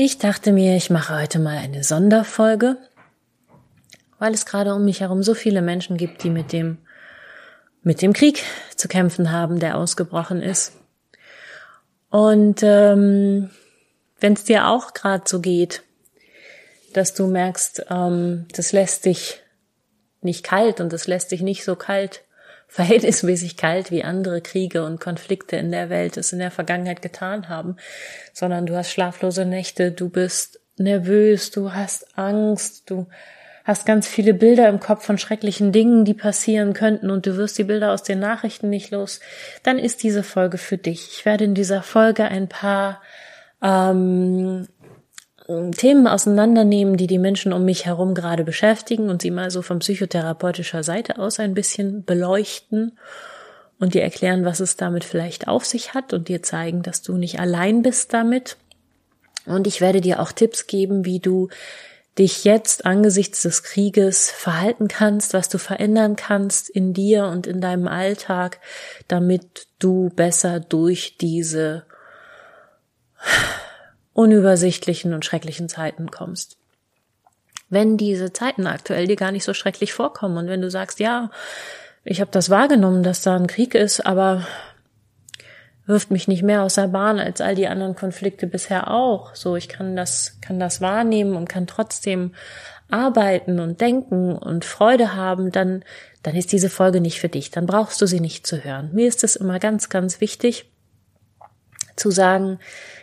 Ich 0.00 0.18
dachte 0.18 0.52
mir, 0.52 0.76
ich 0.76 0.90
mache 0.90 1.20
heute 1.20 1.40
mal 1.40 1.58
eine 1.58 1.82
Sonderfolge, 1.82 2.76
weil 4.20 4.32
es 4.32 4.46
gerade 4.46 4.72
um 4.72 4.84
mich 4.84 5.00
herum 5.00 5.24
so 5.24 5.34
viele 5.34 5.60
Menschen 5.60 5.96
gibt, 5.96 6.22
die 6.22 6.30
mit 6.30 6.52
dem 6.52 6.78
mit 7.82 8.00
dem 8.00 8.12
Krieg 8.12 8.44
zu 8.76 8.86
kämpfen 8.86 9.32
haben, 9.32 9.58
der 9.58 9.76
ausgebrochen 9.76 10.40
ist. 10.40 10.74
Und 12.10 12.60
ähm, 12.62 13.50
wenn 14.20 14.34
es 14.34 14.44
dir 14.44 14.68
auch 14.68 14.94
gerade 14.94 15.24
so 15.26 15.40
geht, 15.40 15.82
dass 16.92 17.14
du 17.14 17.26
merkst, 17.26 17.86
ähm, 17.90 18.46
das 18.54 18.70
lässt 18.70 19.04
dich 19.04 19.42
nicht 20.20 20.44
kalt 20.44 20.80
und 20.80 20.92
das 20.92 21.08
lässt 21.08 21.32
dich 21.32 21.42
nicht 21.42 21.64
so 21.64 21.74
kalt, 21.74 22.22
verhältnismäßig 22.68 23.56
kalt, 23.56 23.90
wie 23.90 24.04
andere 24.04 24.40
Kriege 24.40 24.84
und 24.84 25.00
Konflikte 25.00 25.56
in 25.56 25.72
der 25.72 25.90
Welt 25.90 26.16
es 26.16 26.32
in 26.32 26.38
der 26.38 26.50
Vergangenheit 26.50 27.02
getan 27.02 27.48
haben, 27.48 27.76
sondern 28.32 28.66
du 28.66 28.76
hast 28.76 28.92
schlaflose 28.92 29.46
Nächte, 29.46 29.90
du 29.90 30.10
bist 30.10 30.60
nervös, 30.76 31.50
du 31.50 31.72
hast 31.72 32.16
Angst, 32.16 32.90
du 32.90 33.06
hast 33.64 33.84
ganz 33.84 34.06
viele 34.06 34.32
Bilder 34.32 34.68
im 34.68 34.80
Kopf 34.80 35.04
von 35.04 35.18
schrecklichen 35.18 35.72
Dingen, 35.72 36.04
die 36.04 36.14
passieren 36.14 36.72
könnten 36.72 37.10
und 37.10 37.26
du 37.26 37.36
wirst 37.36 37.58
die 37.58 37.64
Bilder 37.64 37.92
aus 37.92 38.02
den 38.02 38.18
Nachrichten 38.18 38.70
nicht 38.70 38.90
los, 38.90 39.20
dann 39.62 39.78
ist 39.78 40.02
diese 40.02 40.22
Folge 40.22 40.58
für 40.58 40.78
dich. 40.78 41.08
Ich 41.12 41.24
werde 41.24 41.44
in 41.44 41.54
dieser 41.54 41.82
Folge 41.82 42.24
ein 42.24 42.48
paar 42.48 43.02
ähm, 43.62 44.68
Themen 45.48 46.06
auseinandernehmen, 46.06 46.98
die 46.98 47.06
die 47.06 47.18
Menschen 47.18 47.54
um 47.54 47.64
mich 47.64 47.86
herum 47.86 48.14
gerade 48.14 48.44
beschäftigen 48.44 49.08
und 49.08 49.22
sie 49.22 49.30
mal 49.30 49.50
so 49.50 49.62
von 49.62 49.78
psychotherapeutischer 49.78 50.82
Seite 50.82 51.18
aus 51.18 51.40
ein 51.40 51.54
bisschen 51.54 52.04
beleuchten 52.04 52.98
und 53.78 53.94
dir 53.94 54.02
erklären, 54.02 54.44
was 54.44 54.60
es 54.60 54.76
damit 54.76 55.04
vielleicht 55.04 55.48
auf 55.48 55.64
sich 55.64 55.94
hat 55.94 56.12
und 56.12 56.28
dir 56.28 56.42
zeigen, 56.42 56.82
dass 56.82 57.00
du 57.00 57.16
nicht 57.16 57.40
allein 57.40 57.80
bist 57.80 58.12
damit. 58.12 58.58
Und 59.46 59.66
ich 59.66 59.80
werde 59.80 60.02
dir 60.02 60.20
auch 60.20 60.32
Tipps 60.32 60.66
geben, 60.66 61.06
wie 61.06 61.18
du 61.18 61.48
dich 62.18 62.44
jetzt 62.44 62.84
angesichts 62.84 63.40
des 63.42 63.62
Krieges 63.62 64.30
verhalten 64.30 64.88
kannst, 64.88 65.32
was 65.32 65.48
du 65.48 65.56
verändern 65.56 66.16
kannst 66.16 66.68
in 66.68 66.92
dir 66.92 67.26
und 67.28 67.46
in 67.46 67.62
deinem 67.62 67.88
Alltag, 67.88 68.60
damit 69.06 69.66
du 69.78 70.10
besser 70.10 70.60
durch 70.60 71.16
diese 71.16 71.84
unübersichtlichen 74.18 75.14
und 75.14 75.24
schrecklichen 75.24 75.68
Zeiten 75.68 76.10
kommst. 76.10 76.56
Wenn 77.70 77.96
diese 77.96 78.32
Zeiten 78.32 78.66
aktuell 78.66 79.06
dir 79.06 79.14
gar 79.14 79.30
nicht 79.30 79.44
so 79.44 79.54
schrecklich 79.54 79.92
vorkommen 79.92 80.36
und 80.38 80.48
wenn 80.48 80.60
du 80.60 80.70
sagst, 80.70 80.98
ja, 80.98 81.30
ich 82.02 82.20
habe 82.20 82.32
das 82.32 82.50
wahrgenommen, 82.50 83.04
dass 83.04 83.22
da 83.22 83.36
ein 83.36 83.46
Krieg 83.46 83.76
ist, 83.76 84.04
aber 84.04 84.44
wirft 85.86 86.10
mich 86.10 86.26
nicht 86.26 86.42
mehr 86.42 86.64
aus 86.64 86.74
der 86.74 86.88
Bahn 86.88 87.20
als 87.20 87.40
all 87.40 87.54
die 87.54 87.68
anderen 87.68 87.94
Konflikte 87.94 88.48
bisher 88.48 88.90
auch. 88.90 89.36
So, 89.36 89.54
ich 89.54 89.68
kann 89.68 89.94
das, 89.94 90.38
kann 90.40 90.58
das 90.58 90.80
wahrnehmen 90.80 91.36
und 91.36 91.48
kann 91.48 91.68
trotzdem 91.68 92.34
arbeiten 92.90 93.60
und 93.60 93.80
denken 93.80 94.36
und 94.36 94.64
Freude 94.64 95.14
haben, 95.14 95.52
dann, 95.52 95.84
dann 96.24 96.34
ist 96.34 96.50
diese 96.50 96.70
Folge 96.70 97.00
nicht 97.00 97.20
für 97.20 97.28
dich. 97.28 97.52
Dann 97.52 97.66
brauchst 97.66 98.02
du 98.02 98.06
sie 98.06 98.20
nicht 98.20 98.48
zu 98.48 98.64
hören. 98.64 98.90
Mir 98.92 99.06
ist 99.06 99.22
es 99.22 99.36
immer 99.36 99.60
ganz, 99.60 99.88
ganz 99.90 100.20
wichtig 100.20 100.68
zu 101.98 102.10
sagen, 102.10 102.58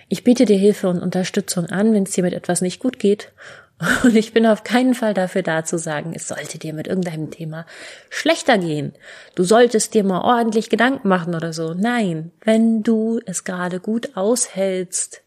ich 0.07 0.23
biete 0.23 0.45
dir 0.45 0.57
Hilfe 0.57 0.87
und 0.89 1.01
Unterstützung 1.01 1.65
an, 1.67 1.93
wenn 1.93 2.03
es 2.03 2.11
dir 2.11 2.23
mit 2.23 2.33
etwas 2.33 2.61
nicht 2.61 2.79
gut 2.79 2.99
geht. 2.99 3.31
Und 4.03 4.15
ich 4.15 4.31
bin 4.31 4.45
auf 4.45 4.63
keinen 4.63 4.93
Fall 4.93 5.13
dafür 5.13 5.41
da 5.41 5.65
zu 5.65 5.77
sagen, 5.77 6.13
es 6.15 6.29
sollte 6.29 6.57
dir 6.57 6.73
mit 6.73 6.87
irgendeinem 6.87 7.29
Thema 7.29 7.65
schlechter 8.09 8.57
gehen. 8.57 8.93
Du 9.35 9.43
solltest 9.43 9.93
dir 9.93 10.05
mal 10.05 10.21
ordentlich 10.21 10.69
Gedanken 10.69 11.09
machen 11.09 11.35
oder 11.35 11.51
so. 11.51 11.73
Nein, 11.73 12.31
wenn 12.41 12.83
du 12.83 13.19
es 13.25 13.43
gerade 13.43 13.81
gut 13.81 14.15
aushältst, 14.15 15.23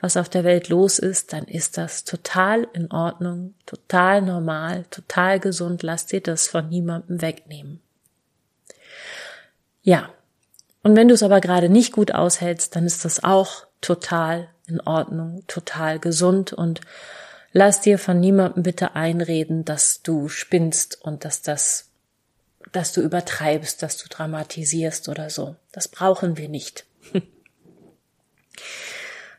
was 0.00 0.16
auf 0.16 0.28
der 0.28 0.44
Welt 0.44 0.68
los 0.68 0.98
ist, 0.98 1.32
dann 1.32 1.44
ist 1.44 1.76
das 1.78 2.04
total 2.04 2.66
in 2.72 2.90
Ordnung, 2.90 3.54
total 3.66 4.22
normal, 4.22 4.84
total 4.90 5.38
gesund. 5.38 5.82
Lass 5.82 6.06
dir 6.06 6.20
das 6.20 6.48
von 6.48 6.68
niemandem 6.68 7.20
wegnehmen. 7.20 7.80
Ja. 9.82 10.10
Und 10.82 10.96
wenn 10.96 11.08
du 11.08 11.14
es 11.14 11.22
aber 11.22 11.40
gerade 11.40 11.68
nicht 11.68 11.92
gut 11.92 12.12
aushältst, 12.12 12.74
dann 12.74 12.86
ist 12.86 13.04
das 13.04 13.22
auch 13.22 13.66
total 13.80 14.48
in 14.66 14.80
Ordnung, 14.80 15.44
total 15.46 15.98
gesund 15.98 16.52
und 16.52 16.80
lass 17.52 17.80
dir 17.80 17.98
von 17.98 18.18
niemandem 18.18 18.62
bitte 18.62 18.94
einreden, 18.94 19.64
dass 19.64 20.02
du 20.02 20.28
spinnst 20.28 21.02
und 21.02 21.24
dass 21.24 21.42
das, 21.42 21.88
dass 22.72 22.92
du 22.92 23.00
übertreibst, 23.00 23.82
dass 23.82 23.96
du 23.98 24.08
dramatisierst 24.08 25.08
oder 25.08 25.30
so. 25.30 25.56
Das 25.72 25.88
brauchen 25.88 26.36
wir 26.36 26.48
nicht. 26.48 26.84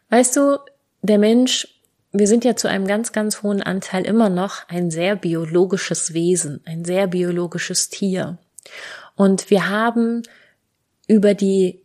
weißt 0.09 0.35
du, 0.35 0.59
der 1.01 1.17
Mensch, 1.17 1.67
wir 2.11 2.27
sind 2.27 2.45
ja 2.45 2.55
zu 2.55 2.69
einem 2.69 2.87
ganz, 2.87 3.11
ganz 3.11 3.41
hohen 3.41 3.61
Anteil 3.61 4.05
immer 4.05 4.29
noch 4.29 4.69
ein 4.69 4.91
sehr 4.91 5.15
biologisches 5.15 6.13
Wesen, 6.13 6.61
ein 6.65 6.85
sehr 6.85 7.07
biologisches 7.07 7.89
Tier. 7.89 8.37
Und 9.15 9.49
wir 9.49 9.69
haben 9.69 10.23
über 11.07 11.33
die 11.33 11.81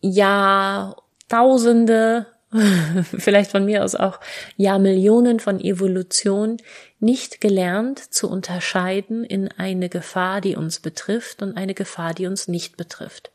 Jahr 0.00 0.96
Tausende, 1.28 2.26
vielleicht 3.18 3.52
von 3.52 3.64
mir 3.64 3.84
aus 3.84 3.94
auch 3.94 4.20
Jahrmillionen 4.56 5.40
von 5.40 5.58
Evolution 5.58 6.58
nicht 7.00 7.40
gelernt 7.40 7.98
zu 7.98 8.28
unterscheiden 8.28 9.24
in 9.24 9.48
eine 9.48 9.88
Gefahr, 9.88 10.42
die 10.42 10.56
uns 10.56 10.80
betrifft 10.80 11.42
und 11.42 11.56
eine 11.56 11.72
Gefahr, 11.72 12.12
die 12.12 12.26
uns 12.26 12.48
nicht 12.48 12.76
betrifft. 12.76 13.30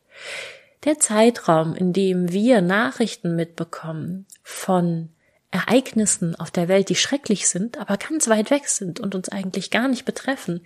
Der 0.84 1.00
Zeitraum, 1.00 1.74
in 1.74 1.92
dem 1.92 2.30
wir 2.30 2.60
Nachrichten 2.60 3.34
mitbekommen 3.34 4.26
von 4.44 5.08
Ereignissen 5.50 6.36
auf 6.36 6.50
der 6.50 6.68
Welt, 6.68 6.88
die 6.88 6.94
schrecklich 6.94 7.48
sind, 7.48 7.78
aber 7.78 7.96
ganz 7.96 8.28
weit 8.28 8.50
weg 8.50 8.68
sind 8.68 9.00
und 9.00 9.14
uns 9.14 9.28
eigentlich 9.28 9.70
gar 9.70 9.88
nicht 9.88 10.04
betreffen, 10.04 10.60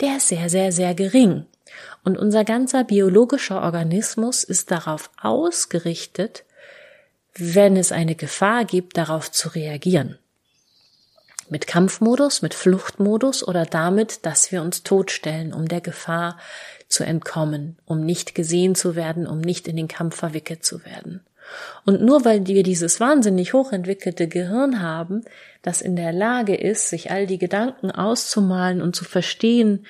der 0.00 0.16
ist 0.16 0.28
sehr, 0.28 0.48
sehr, 0.48 0.72
sehr 0.72 0.94
gering. 0.94 1.44
Und 2.04 2.18
unser 2.18 2.44
ganzer 2.44 2.84
biologischer 2.84 3.62
Organismus 3.62 4.44
ist 4.44 4.70
darauf 4.70 5.10
ausgerichtet, 5.20 6.44
wenn 7.34 7.76
es 7.76 7.92
eine 7.92 8.14
Gefahr 8.14 8.64
gibt, 8.64 8.96
darauf 8.96 9.30
zu 9.30 9.48
reagieren. 9.48 10.18
Mit 11.48 11.66
Kampfmodus, 11.66 12.42
mit 12.42 12.54
Fluchtmodus 12.54 13.46
oder 13.46 13.66
damit, 13.66 14.24
dass 14.24 14.52
wir 14.52 14.62
uns 14.62 14.82
totstellen, 14.82 15.52
um 15.52 15.66
der 15.66 15.80
Gefahr 15.80 16.38
zu 16.88 17.04
entkommen, 17.04 17.76
um 17.86 18.04
nicht 18.04 18.34
gesehen 18.34 18.74
zu 18.74 18.94
werden, 18.94 19.26
um 19.26 19.40
nicht 19.40 19.66
in 19.68 19.76
den 19.76 19.88
Kampf 19.88 20.16
verwickelt 20.16 20.64
zu 20.64 20.84
werden. 20.84 21.24
Und 21.84 22.02
nur 22.02 22.24
weil 22.24 22.46
wir 22.46 22.62
dieses 22.62 23.00
wahnsinnig 23.00 23.52
hochentwickelte 23.52 24.28
Gehirn 24.28 24.80
haben, 24.80 25.24
das 25.62 25.82
in 25.82 25.96
der 25.96 26.12
Lage 26.12 26.54
ist, 26.54 26.88
sich 26.88 27.10
all 27.10 27.26
die 27.26 27.38
Gedanken 27.38 27.90
auszumalen 27.90 28.80
und 28.80 28.94
zu 28.94 29.04
verstehen, 29.04 29.86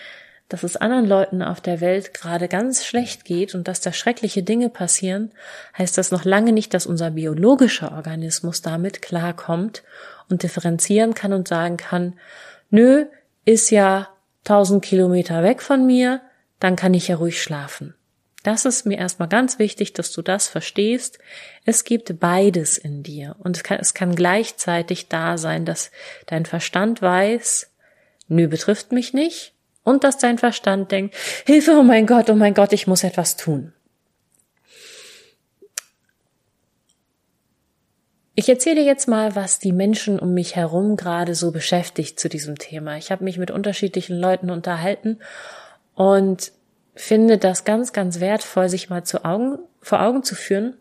dass 0.51 0.65
es 0.65 0.77
anderen 0.77 1.07
Leuten 1.07 1.43
auf 1.43 1.61
der 1.61 1.81
Welt 1.81 2.13
gerade 2.13 2.49
ganz 2.49 2.85
schlecht 2.85 3.25
geht 3.25 3.55
und 3.55 3.69
dass 3.69 3.81
da 3.81 3.93
schreckliche 3.93 4.43
Dinge 4.43 4.69
passieren, 4.69 5.31
heißt 5.79 5.97
das 5.97 6.11
noch 6.11 6.25
lange 6.25 6.53
nicht, 6.53 6.75
dass 6.75 6.87
unser 6.87 7.13
biologischer 7.13 7.93
Organismus 7.93 8.61
damit 8.61 9.01
klarkommt 9.01 9.85
und 10.29 10.43
differenzieren 10.43 11.15
kann 11.15 11.33
und 11.33 11.47
sagen 11.47 11.77
kann, 11.77 12.19
nö, 12.69 13.07
ist 13.45 13.71
ja 13.71 14.09
tausend 14.43 14.85
Kilometer 14.85 15.45
weg 15.45 15.63
von 15.63 15.87
mir, 15.87 16.21
dann 16.59 16.75
kann 16.75 16.95
ich 16.95 17.09
ja 17.09 17.17
ruhig 17.17 17.41
schlafen. 17.41 17.95
Das 18.43 18.65
ist 18.65 18.87
mir 18.87 18.99
erstmal 18.99 19.29
ganz 19.29 19.61
wichtig, 19.61 19.93
dass 19.93 20.11
du 20.11 20.21
das 20.21 20.49
verstehst. 20.49 21.21
Es 21.65 21.85
gibt 21.85 22.19
beides 22.19 22.77
in 22.77 23.05
dir 23.05 23.37
und 23.39 23.57
es 23.57 23.63
kann, 23.63 23.79
es 23.79 23.95
kann 23.95 24.17
gleichzeitig 24.17 25.09
da 25.09 25.39
sein, 25.39 25.65
dass 25.65 25.93
dein 26.27 26.45
Verstand 26.45 27.03
weiß, 27.03 27.71
nö, 28.27 28.49
betrifft 28.49 28.91
mich 28.91 29.15
nicht 29.15 29.55
und 29.85 30.05
dass 30.05 30.19
dein 30.19 30.39
Verstand 30.39 30.91
denkt, 30.91 31.15
Hilfe, 31.47 31.73
oh 31.73 31.83
mein 31.83 32.07
Gott, 32.07 32.31
oh 32.31 32.35
mein 32.35 32.55
Gott, 32.55 32.73
ich 32.73 32.87
muss 32.87 33.05
etwas 33.05 33.37
tun. 33.37 33.73
Ich 38.35 38.49
erzähle 38.49 38.83
jetzt 38.83 39.07
mal, 39.07 39.37
was 39.37 39.59
die 39.59 39.73
Menschen 39.73 40.19
um 40.19 40.33
mich 40.33 40.57
herum 40.57 40.97
gerade 40.97 41.35
so 41.35 41.51
beschäftigt 41.51 42.19
zu 42.19 42.29
diesem 42.29 42.57
Thema. 42.57 42.97
Ich 42.97 43.11
habe 43.11 43.25
mich 43.25 43.37
mit 43.37 43.51
unterschiedlichen 43.51 44.19
Leuten 44.19 44.51
unterhalten 44.51 45.19
und 45.95 46.53
finde 46.95 47.37
das 47.37 47.65
ganz, 47.65 47.93
ganz 47.93 48.21
wertvoll, 48.21 48.69
sich 48.69 48.89
mal 48.89 49.05
zu 49.05 49.25
Augen, 49.25 49.59
vor 49.83 50.01
Augen 50.01 50.23
zu 50.23 50.35
führen, 50.35 50.77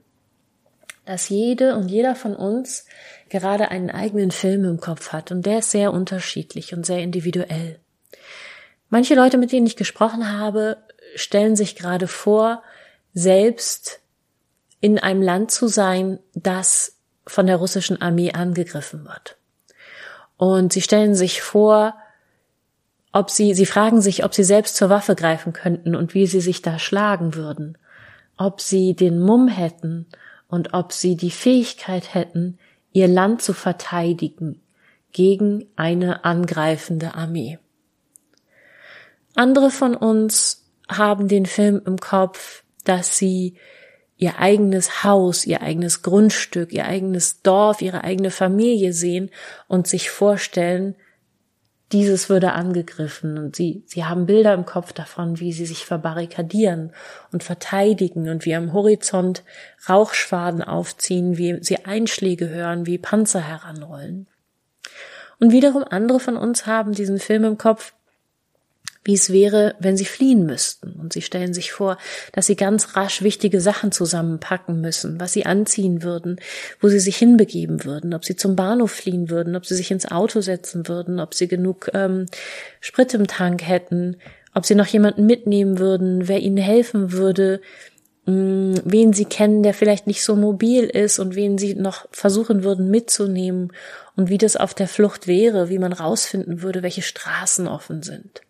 dass 1.05 1.27
jede 1.27 1.75
und 1.75 1.89
jeder 1.89 2.15
von 2.15 2.35
uns 2.35 2.85
gerade 3.29 3.71
einen 3.71 3.89
eigenen 3.89 4.31
Film 4.31 4.63
im 4.63 4.79
Kopf 4.79 5.11
hat 5.11 5.31
und 5.31 5.45
der 5.45 5.59
ist 5.59 5.71
sehr 5.71 5.91
unterschiedlich 5.91 6.73
und 6.73 6.85
sehr 6.85 6.99
individuell. 6.99 7.79
Manche 8.89 9.15
Leute, 9.15 9.37
mit 9.37 9.51
denen 9.51 9.67
ich 9.67 9.75
gesprochen 9.75 10.31
habe, 10.31 10.77
stellen 11.15 11.55
sich 11.55 11.75
gerade 11.75 12.07
vor, 12.07 12.63
selbst 13.13 13.99
in 14.81 14.97
einem 14.97 15.21
Land 15.21 15.51
zu 15.51 15.67
sein, 15.67 16.19
das 16.33 16.97
von 17.27 17.47
der 17.47 17.57
russischen 17.57 18.01
Armee 18.01 18.31
angegriffen 18.31 19.05
wird. 19.05 19.37
Und 20.37 20.73
sie 20.73 20.81
stellen 20.81 21.15
sich 21.15 21.41
vor, 21.41 21.95
ob 23.11 23.29
sie, 23.29 23.53
sie 23.53 23.65
fragen 23.65 24.01
sich, 24.01 24.23
ob 24.23 24.33
sie 24.33 24.43
selbst 24.43 24.75
zur 24.75 24.89
Waffe 24.89 25.15
greifen 25.15 25.53
könnten 25.53 25.95
und 25.95 26.13
wie 26.13 26.27
sie 26.27 26.41
sich 26.41 26.61
da 26.61 26.79
schlagen 26.79 27.35
würden, 27.35 27.77
ob 28.37 28.61
sie 28.61 28.95
den 28.95 29.19
Mumm 29.19 29.47
hätten 29.47 30.07
und 30.47 30.73
ob 30.73 30.93
sie 30.93 31.15
die 31.15 31.31
Fähigkeit 31.31 32.13
hätten, 32.13 32.57
ihr 32.91 33.07
Land 33.07 33.41
zu 33.41 33.53
verteidigen 33.53 34.61
gegen 35.11 35.65
eine 35.75 36.23
angreifende 36.23 37.15
Armee. 37.15 37.59
Andere 39.39 39.71
von 39.71 39.95
uns 39.95 40.65
haben 40.89 41.29
den 41.29 41.45
Film 41.45 41.81
im 41.85 41.95
Kopf, 41.95 42.63
dass 42.83 43.17
sie 43.17 43.55
ihr 44.17 44.37
eigenes 44.37 45.05
Haus, 45.05 45.45
ihr 45.45 45.61
eigenes 45.61 46.01
Grundstück, 46.01 46.73
ihr 46.73 46.83
eigenes 46.83 47.41
Dorf, 47.41 47.81
ihre 47.81 48.03
eigene 48.03 48.31
Familie 48.31 48.91
sehen 48.91 49.29
und 49.69 49.87
sich 49.87 50.09
vorstellen, 50.09 50.95
dieses 51.93 52.27
würde 52.27 52.51
angegriffen 52.51 53.37
und 53.37 53.55
sie, 53.55 53.85
sie 53.85 54.03
haben 54.03 54.25
Bilder 54.25 54.53
im 54.53 54.65
Kopf 54.65 54.91
davon, 54.91 55.39
wie 55.39 55.53
sie 55.53 55.65
sich 55.65 55.85
verbarrikadieren 55.85 56.91
und 57.31 57.41
verteidigen 57.41 58.27
und 58.27 58.43
wie 58.43 58.55
am 58.55 58.73
Horizont 58.73 59.45
Rauchschwaden 59.87 60.61
aufziehen, 60.61 61.37
wie 61.37 61.63
sie 61.63 61.85
Einschläge 61.85 62.49
hören, 62.49 62.85
wie 62.85 62.97
Panzer 62.97 63.39
heranrollen. 63.39 64.27
Und 65.39 65.53
wiederum 65.53 65.85
andere 65.89 66.19
von 66.19 66.35
uns 66.35 66.65
haben 66.65 66.91
diesen 66.91 67.19
Film 67.19 67.45
im 67.45 67.57
Kopf, 67.57 67.93
wie 69.03 69.13
es 69.13 69.31
wäre, 69.31 69.75
wenn 69.79 69.95
sie 69.95 70.05
fliehen 70.05 70.45
müssten. 70.45 70.91
Und 70.93 71.13
sie 71.13 71.21
stellen 71.21 71.53
sich 71.53 71.71
vor, 71.71 71.97
dass 72.33 72.47
sie 72.47 72.55
ganz 72.55 72.95
rasch 72.95 73.21
wichtige 73.21 73.61
Sachen 73.61 73.91
zusammenpacken 73.91 74.81
müssen, 74.81 75.19
was 75.19 75.33
sie 75.33 75.45
anziehen 75.45 76.03
würden, 76.03 76.39
wo 76.81 76.89
sie 76.89 76.99
sich 76.99 77.17
hinbegeben 77.17 77.85
würden, 77.85 78.13
ob 78.13 78.25
sie 78.25 78.35
zum 78.35 78.55
Bahnhof 78.55 78.91
fliehen 78.91 79.29
würden, 79.29 79.55
ob 79.55 79.65
sie 79.65 79.75
sich 79.75 79.91
ins 79.91 80.09
Auto 80.09 80.41
setzen 80.41 80.87
würden, 80.87 81.19
ob 81.19 81.33
sie 81.33 81.47
genug 81.47 81.89
ähm, 81.93 82.25
Sprit 82.81 83.13
im 83.13 83.27
Tank 83.27 83.65
hätten, 83.65 84.17
ob 84.53 84.65
sie 84.65 84.75
noch 84.75 84.87
jemanden 84.87 85.25
mitnehmen 85.25 85.79
würden, 85.79 86.27
wer 86.27 86.39
ihnen 86.39 86.57
helfen 86.57 87.13
würde, 87.13 87.61
mh, 88.25 88.33
mm, 88.33 88.81
wen 88.83 89.13
sie 89.13 89.25
kennen, 89.25 89.63
der 89.63 89.73
vielleicht 89.73 90.07
nicht 90.07 90.23
so 90.23 90.35
mobil 90.35 90.83
ist 90.83 91.19
und 91.19 91.35
wen 91.35 91.57
sie 91.57 91.75
noch 91.75 92.05
versuchen 92.11 92.63
würden 92.63 92.91
mitzunehmen 92.91 93.71
und 94.17 94.29
wie 94.29 94.37
das 94.37 94.57
auf 94.57 94.73
der 94.73 94.89
Flucht 94.89 95.27
wäre, 95.27 95.69
wie 95.69 95.79
man 95.79 95.93
rausfinden 95.93 96.61
würde, 96.61 96.83
welche 96.83 97.01
Straßen 97.01 97.67
offen 97.67 98.03
sind. 98.03 98.41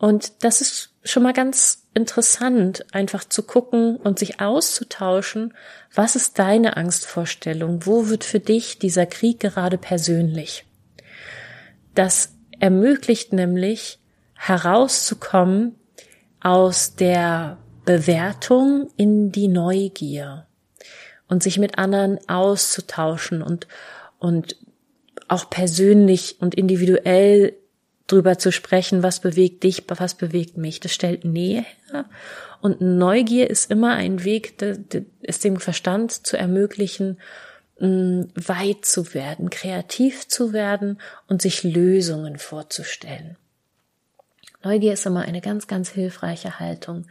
Und 0.00 0.44
das 0.44 0.62
ist 0.62 0.94
schon 1.04 1.22
mal 1.22 1.34
ganz 1.34 1.86
interessant, 1.92 2.86
einfach 2.90 3.22
zu 3.22 3.42
gucken 3.42 3.96
und 3.96 4.18
sich 4.18 4.40
auszutauschen, 4.40 5.52
was 5.94 6.16
ist 6.16 6.38
deine 6.38 6.78
Angstvorstellung, 6.78 7.84
wo 7.84 8.08
wird 8.08 8.24
für 8.24 8.40
dich 8.40 8.78
dieser 8.78 9.04
Krieg 9.04 9.40
gerade 9.40 9.76
persönlich. 9.76 10.64
Das 11.94 12.32
ermöglicht 12.60 13.34
nämlich 13.34 13.98
herauszukommen 14.32 15.74
aus 16.40 16.96
der 16.96 17.58
Bewertung 17.84 18.88
in 18.96 19.32
die 19.32 19.48
Neugier 19.48 20.46
und 21.28 21.42
sich 21.42 21.58
mit 21.58 21.76
anderen 21.76 22.18
auszutauschen 22.26 23.42
und, 23.42 23.68
und 24.18 24.56
auch 25.28 25.50
persönlich 25.50 26.38
und 26.40 26.54
individuell 26.54 27.59
drüber 28.10 28.38
zu 28.38 28.52
sprechen, 28.52 29.02
was 29.02 29.20
bewegt 29.20 29.62
dich, 29.62 29.84
was 29.86 30.14
bewegt 30.14 30.56
mich. 30.56 30.80
Das 30.80 30.92
stellt 30.92 31.24
Nähe 31.24 31.64
her. 31.90 32.06
Und 32.60 32.80
Neugier 32.80 33.48
ist 33.48 33.70
immer 33.70 33.94
ein 33.94 34.24
Weg, 34.24 34.54
es 35.22 35.40
dem 35.40 35.58
Verstand 35.58 36.26
zu 36.26 36.36
ermöglichen, 36.36 37.18
mm, 37.78 38.22
weit 38.34 38.84
zu 38.84 39.14
werden, 39.14 39.50
kreativ 39.50 40.28
zu 40.28 40.52
werden 40.52 41.00
und 41.26 41.40
sich 41.42 41.62
Lösungen 41.62 42.38
vorzustellen. 42.38 43.36
Neugier 44.62 44.92
ist 44.92 45.06
immer 45.06 45.22
eine 45.22 45.40
ganz, 45.40 45.68
ganz 45.68 45.88
hilfreiche 45.88 46.60
Haltung. 46.60 47.06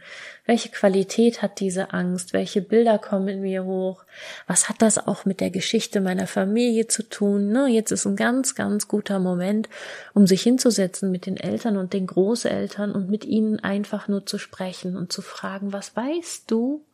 Welche 0.46 0.68
Qualität 0.68 1.42
hat 1.42 1.58
diese 1.58 1.92
Angst? 1.92 2.32
Welche 2.32 2.62
Bilder 2.62 2.98
kommen 2.98 3.26
in 3.26 3.40
mir 3.40 3.64
hoch? 3.64 4.04
Was 4.46 4.68
hat 4.68 4.80
das 4.82 5.04
auch 5.04 5.24
mit 5.24 5.40
der 5.40 5.50
Geschichte 5.50 6.00
meiner 6.00 6.28
Familie 6.28 6.86
zu 6.86 7.02
tun? 7.02 7.50
Ne, 7.50 7.66
jetzt 7.66 7.90
ist 7.90 8.06
ein 8.06 8.14
ganz, 8.14 8.54
ganz 8.54 8.86
guter 8.86 9.18
Moment, 9.18 9.68
um 10.14 10.28
sich 10.28 10.42
hinzusetzen 10.42 11.10
mit 11.10 11.26
den 11.26 11.36
Eltern 11.36 11.76
und 11.76 11.92
den 11.92 12.06
Großeltern 12.06 12.92
und 12.92 13.10
mit 13.10 13.24
ihnen 13.24 13.58
einfach 13.58 14.06
nur 14.06 14.24
zu 14.26 14.38
sprechen 14.38 14.96
und 14.96 15.12
zu 15.12 15.20
fragen, 15.20 15.72
was 15.72 15.96
weißt 15.96 16.48
du 16.48 16.84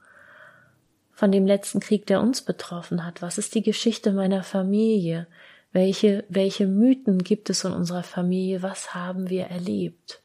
von 1.12 1.32
dem 1.32 1.46
letzten 1.46 1.80
Krieg, 1.80 2.06
der 2.06 2.22
uns 2.22 2.40
betroffen 2.40 3.04
hat? 3.04 3.20
Was 3.20 3.36
ist 3.36 3.54
die 3.54 3.62
Geschichte 3.62 4.10
meiner 4.10 4.42
Familie? 4.42 5.26
Welche, 5.72 6.24
welche 6.30 6.66
Mythen 6.66 7.18
gibt 7.18 7.50
es 7.50 7.64
in 7.64 7.72
unserer 7.72 8.02
Familie? 8.02 8.62
Was 8.62 8.94
haben 8.94 9.28
wir 9.28 9.44
erlebt? 9.44 10.22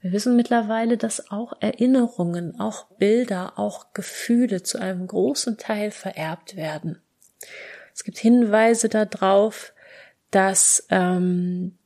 Wir 0.00 0.12
wissen 0.12 0.36
mittlerweile, 0.36 0.96
dass 0.96 1.30
auch 1.30 1.54
Erinnerungen, 1.60 2.60
auch 2.60 2.86
Bilder, 2.98 3.58
auch 3.58 3.92
Gefühle 3.92 4.62
zu 4.62 4.78
einem 4.78 5.06
großen 5.06 5.58
Teil 5.58 5.90
vererbt 5.90 6.56
werden. 6.56 7.00
Es 7.94 8.04
gibt 8.04 8.18
Hinweise 8.18 8.88
darauf, 8.88 9.72
dass 10.30 10.86
ähm, 10.90 11.76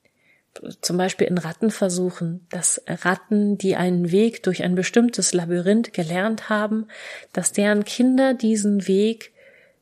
zum 0.81 0.97
Beispiel 0.97 1.29
in 1.29 1.39
Rattenversuchen, 1.39 2.47
dass 2.51 2.83
Ratten, 2.87 3.57
die 3.57 3.77
einen 3.77 4.11
Weg 4.11 4.43
durch 4.43 4.63
ein 4.63 4.75
bestimmtes 4.75 5.33
Labyrinth 5.33 5.93
gelernt 5.93 6.49
haben, 6.49 6.89
dass 7.33 7.53
deren 7.53 7.85
Kinder 7.85 8.35
diesen 8.35 8.89
Weg 8.89 9.33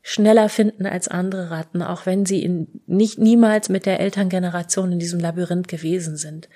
schneller 0.02 0.48
finden 0.48 0.86
als 0.86 1.08
andere 1.08 1.50
Ratten, 1.50 1.82
auch 1.82 2.06
wenn 2.06 2.24
sie 2.24 2.42
in, 2.42 2.68
nicht 2.86 3.18
niemals 3.18 3.68
mit 3.68 3.86
der 3.86 4.00
Elterngeneration 4.00 4.92
in 4.92 4.98
diesem 4.98 5.20
Labyrinth 5.20 5.68
gewesen 5.68 6.16
sind. 6.16 6.48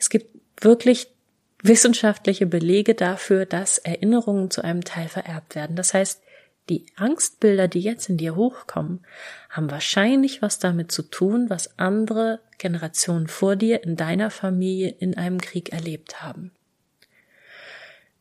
Es 0.00 0.10
gibt 0.10 0.28
wirklich 0.60 1.15
wissenschaftliche 1.62 2.46
Belege 2.46 2.94
dafür, 2.94 3.46
dass 3.46 3.78
Erinnerungen 3.78 4.50
zu 4.50 4.62
einem 4.62 4.84
Teil 4.84 5.08
vererbt 5.08 5.54
werden. 5.54 5.76
Das 5.76 5.94
heißt, 5.94 6.22
die 6.68 6.86
Angstbilder, 6.96 7.68
die 7.68 7.80
jetzt 7.80 8.08
in 8.08 8.16
dir 8.16 8.34
hochkommen, 8.34 9.04
haben 9.50 9.70
wahrscheinlich 9.70 10.42
was 10.42 10.58
damit 10.58 10.90
zu 10.90 11.02
tun, 11.02 11.48
was 11.48 11.78
andere 11.78 12.40
Generationen 12.58 13.28
vor 13.28 13.56
dir 13.56 13.84
in 13.84 13.96
deiner 13.96 14.30
Familie 14.30 14.88
in 14.98 15.16
einem 15.16 15.40
Krieg 15.40 15.72
erlebt 15.72 16.22
haben. 16.22 16.50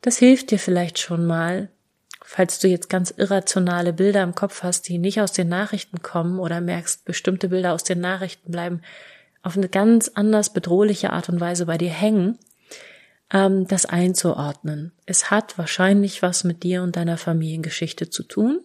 Das 0.01 0.17
hilft 0.17 0.51
dir 0.51 0.59
vielleicht 0.59 0.99
schon 0.99 1.25
mal, 1.25 1.69
falls 2.21 2.59
du 2.59 2.67
jetzt 2.67 2.89
ganz 2.89 3.09
irrationale 3.09 3.93
Bilder 3.93 4.21
im 4.21 4.35
Kopf 4.35 4.61
hast, 4.61 4.87
die 4.87 4.99
nicht 4.99 5.19
aus 5.19 5.31
den 5.31 5.49
Nachrichten 5.49 6.03
kommen 6.03 6.39
oder 6.39 6.61
merkst, 6.61 7.05
bestimmte 7.05 7.49
Bilder 7.49 7.73
aus 7.73 7.83
den 7.83 7.99
Nachrichten 7.99 8.51
bleiben 8.51 8.81
auf 9.41 9.57
eine 9.57 9.69
ganz 9.69 10.09
anders 10.13 10.51
bedrohliche 10.51 11.11
Art 11.11 11.29
und 11.29 11.39
Weise 11.39 11.67
bei 11.67 11.77
dir 11.77 11.91
hängen, 11.91 12.39
ähm, 13.31 13.67
das 13.67 13.85
einzuordnen. 13.85 14.91
Es 15.05 15.31
hat 15.31 15.57
wahrscheinlich 15.57 16.21
was 16.21 16.43
mit 16.43 16.63
dir 16.63 16.83
und 16.83 16.95
deiner 16.95 17.17
Familiengeschichte 17.17 18.09
zu 18.09 18.23
tun. 18.23 18.61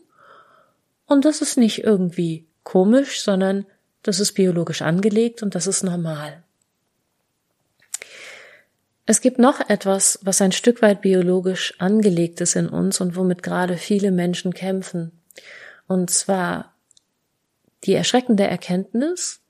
Und 1.06 1.24
das 1.24 1.40
ist 1.40 1.56
nicht 1.56 1.84
irgendwie 1.84 2.46
komisch, 2.62 3.22
sondern 3.22 3.66
das 4.02 4.20
ist 4.20 4.32
biologisch 4.32 4.82
angelegt 4.82 5.42
und 5.42 5.54
das 5.54 5.66
ist 5.66 5.82
normal. 5.82 6.42
Es 9.06 9.20
gibt 9.20 9.38
noch 9.38 9.68
etwas, 9.68 10.20
was 10.22 10.40
ein 10.40 10.52
Stück 10.52 10.82
weit 10.82 11.00
biologisch 11.00 11.74
angelegt 11.78 12.40
ist 12.40 12.54
in 12.54 12.68
uns 12.68 13.00
und 13.00 13.16
womit 13.16 13.42
gerade 13.42 13.76
viele 13.76 14.12
Menschen 14.12 14.54
kämpfen. 14.54 15.10
Und 15.88 16.10
zwar 16.10 16.74
die 17.82 17.94
erschreckende 17.94 18.46
Erkenntnis, 18.46 19.40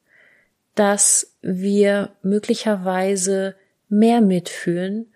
dass 0.74 1.34
wir 1.42 2.12
möglicherweise 2.22 3.54
mehr 3.90 4.20
mitfühlen 4.20 5.12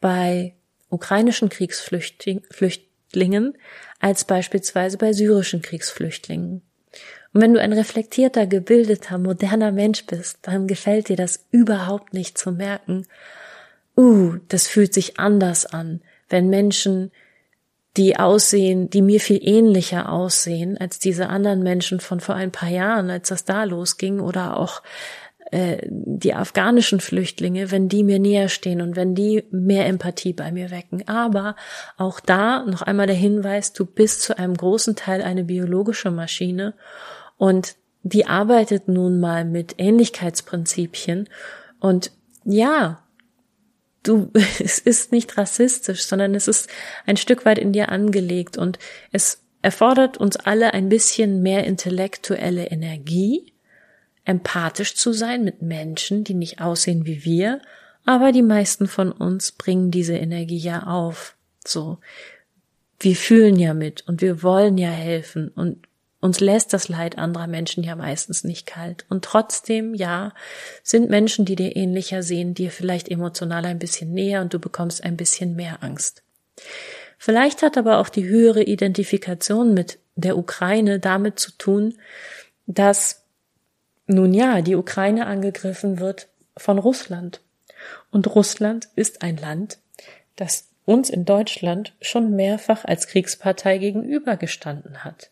bei 0.00 0.54
ukrainischen 0.88 1.48
Kriegsflüchtlingen 1.48 3.56
als 4.00 4.24
beispielsweise 4.24 4.98
bei 4.98 5.12
syrischen 5.12 5.62
Kriegsflüchtlingen. 5.62 6.62
Und 7.32 7.40
wenn 7.40 7.54
du 7.54 7.60
ein 7.60 7.72
reflektierter, 7.72 8.46
gebildeter, 8.46 9.18
moderner 9.18 9.72
Mensch 9.72 10.04
bist, 10.06 10.38
dann 10.42 10.66
gefällt 10.66 11.08
dir 11.08 11.16
das 11.16 11.46
überhaupt 11.50 12.12
nicht 12.12 12.36
zu 12.36 12.52
merken, 12.52 13.06
uh, 13.96 14.36
das 14.48 14.66
fühlt 14.66 14.92
sich 14.92 15.18
anders 15.18 15.66
an, 15.66 16.02
wenn 16.28 16.48
Menschen, 16.48 17.10
die 17.96 18.18
aussehen, 18.18 18.88
die 18.88 19.02
mir 19.02 19.20
viel 19.20 19.40
ähnlicher 19.42 20.10
aussehen 20.10 20.78
als 20.78 20.98
diese 20.98 21.28
anderen 21.28 21.62
Menschen 21.62 22.00
von 22.00 22.20
vor 22.20 22.34
ein 22.34 22.50
paar 22.50 22.70
Jahren, 22.70 23.10
als 23.10 23.28
das 23.28 23.44
da 23.44 23.64
losging, 23.64 24.20
oder 24.20 24.56
auch 24.56 24.82
äh, 25.52 25.86
die 25.86 26.32
afghanischen 26.32 26.98
Flüchtlinge, 26.98 27.70
wenn 27.70 27.88
die 27.88 28.04
mir 28.04 28.18
näher 28.18 28.48
stehen 28.48 28.80
und 28.80 28.96
wenn 28.96 29.14
die 29.14 29.44
mehr 29.50 29.84
Empathie 29.84 30.32
bei 30.32 30.50
mir 30.50 30.70
wecken. 30.70 31.06
Aber 31.06 31.56
auch 31.98 32.20
da 32.20 32.64
noch 32.64 32.80
einmal 32.80 33.06
der 33.06 33.16
Hinweis, 33.16 33.74
du 33.74 33.84
bist 33.84 34.22
zu 34.22 34.38
einem 34.38 34.56
großen 34.56 34.96
Teil 34.96 35.20
eine 35.20 35.44
biologische 35.44 36.10
Maschine 36.10 36.72
und 37.36 37.76
die 38.02 38.26
arbeitet 38.26 38.88
nun 38.88 39.20
mal 39.20 39.44
mit 39.44 39.74
Ähnlichkeitsprinzipien 39.76 41.28
und 41.80 42.12
ja, 42.44 43.04
du, 44.02 44.30
es 44.58 44.78
ist 44.78 45.12
nicht 45.12 45.36
rassistisch, 45.36 46.04
sondern 46.04 46.34
es 46.34 46.48
ist 46.48 46.70
ein 47.04 47.18
Stück 47.18 47.44
weit 47.44 47.58
in 47.58 47.74
dir 47.74 47.90
angelegt 47.90 48.56
und 48.56 48.78
es 49.12 49.42
erfordert 49.60 50.16
uns 50.16 50.36
alle 50.36 50.72
ein 50.72 50.88
bisschen 50.88 51.42
mehr 51.42 51.64
intellektuelle 51.64 52.68
Energie, 52.68 53.52
empathisch 54.24 54.94
zu 54.94 55.12
sein 55.12 55.44
mit 55.44 55.62
Menschen, 55.62 56.24
die 56.24 56.34
nicht 56.34 56.60
aussehen 56.60 57.06
wie 57.06 57.24
wir, 57.24 57.60
aber 58.04 58.32
die 58.32 58.42
meisten 58.42 58.88
von 58.88 59.12
uns 59.12 59.52
bringen 59.52 59.90
diese 59.90 60.16
Energie 60.16 60.58
ja 60.58 60.84
auf. 60.84 61.36
So. 61.64 61.98
Wir 62.98 63.16
fühlen 63.16 63.56
ja 63.56 63.74
mit 63.74 64.06
und 64.06 64.20
wir 64.20 64.42
wollen 64.42 64.78
ja 64.78 64.90
helfen 64.90 65.48
und 65.48 65.86
uns 66.20 66.38
lässt 66.38 66.72
das 66.72 66.88
Leid 66.88 67.18
anderer 67.18 67.48
Menschen 67.48 67.82
ja 67.82 67.96
meistens 67.96 68.44
nicht 68.44 68.64
kalt. 68.64 69.04
Und 69.08 69.24
trotzdem, 69.24 69.92
ja, 69.92 70.32
sind 70.84 71.10
Menschen, 71.10 71.44
die 71.44 71.56
dir 71.56 71.74
ähnlicher 71.74 72.22
sehen, 72.22 72.54
dir 72.54 72.70
vielleicht 72.70 73.08
emotional 73.08 73.64
ein 73.64 73.80
bisschen 73.80 74.12
näher 74.12 74.40
und 74.40 74.54
du 74.54 74.60
bekommst 74.60 75.02
ein 75.02 75.16
bisschen 75.16 75.56
mehr 75.56 75.82
Angst. 75.82 76.22
Vielleicht 77.18 77.62
hat 77.62 77.76
aber 77.76 77.98
auch 77.98 78.08
die 78.08 78.24
höhere 78.24 78.62
Identifikation 78.62 79.74
mit 79.74 79.98
der 80.14 80.38
Ukraine 80.38 81.00
damit 81.00 81.40
zu 81.40 81.50
tun, 81.58 81.94
dass 82.66 83.21
nun 84.12 84.34
ja, 84.34 84.62
die 84.62 84.76
Ukraine 84.76 85.26
angegriffen 85.26 85.98
wird 85.98 86.28
von 86.56 86.78
Russland. 86.78 87.40
Und 88.10 88.34
Russland 88.34 88.88
ist 88.94 89.22
ein 89.22 89.36
Land, 89.36 89.78
das 90.36 90.68
uns 90.84 91.10
in 91.10 91.24
Deutschland 91.24 91.94
schon 92.00 92.34
mehrfach 92.34 92.84
als 92.84 93.06
Kriegspartei 93.06 93.78
gegenübergestanden 93.78 95.04
hat. 95.04 95.30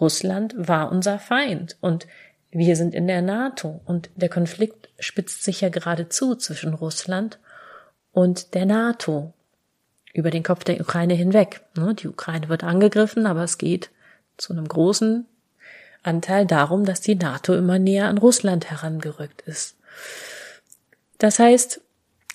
Russland 0.00 0.54
war 0.56 0.90
unser 0.90 1.18
Feind 1.18 1.76
und 1.80 2.06
wir 2.50 2.76
sind 2.76 2.94
in 2.94 3.06
der 3.06 3.22
NATO 3.22 3.80
und 3.84 4.10
der 4.14 4.28
Konflikt 4.28 4.90
spitzt 4.98 5.42
sich 5.42 5.60
ja 5.62 5.70
gerade 5.70 6.08
zu 6.08 6.34
zwischen 6.34 6.74
Russland 6.74 7.38
und 8.12 8.54
der 8.54 8.66
NATO 8.66 9.32
über 10.12 10.30
den 10.30 10.42
Kopf 10.42 10.64
der 10.64 10.80
Ukraine 10.80 11.14
hinweg. 11.14 11.62
Ne, 11.76 11.94
die 11.94 12.08
Ukraine 12.08 12.48
wird 12.48 12.64
angegriffen, 12.64 13.26
aber 13.26 13.42
es 13.42 13.56
geht 13.56 13.90
zu 14.36 14.52
einem 14.52 14.68
großen 14.68 15.26
Anteil 16.02 16.46
darum, 16.46 16.84
dass 16.84 17.00
die 17.00 17.14
NATO 17.14 17.54
immer 17.54 17.78
näher 17.78 18.08
an 18.08 18.18
Russland 18.18 18.70
herangerückt 18.70 19.42
ist. 19.42 19.76
Das 21.18 21.38
heißt, 21.38 21.80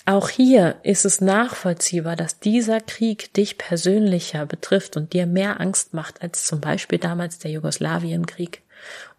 auch 0.06 0.30
hier 0.30 0.76
ist 0.84 1.04
es 1.04 1.20
nachvollziehbar, 1.20 2.16
dass 2.16 2.40
dieser 2.40 2.80
Krieg 2.80 3.34
dich 3.34 3.58
persönlicher 3.58 4.46
betrifft 4.46 4.96
und 4.96 5.12
dir 5.12 5.26
mehr 5.26 5.60
Angst 5.60 5.92
macht 5.92 6.22
als 6.22 6.46
zum 6.46 6.62
Beispiel 6.62 6.98
damals 6.98 7.38
der 7.38 7.50
Jugoslawienkrieg 7.50 8.62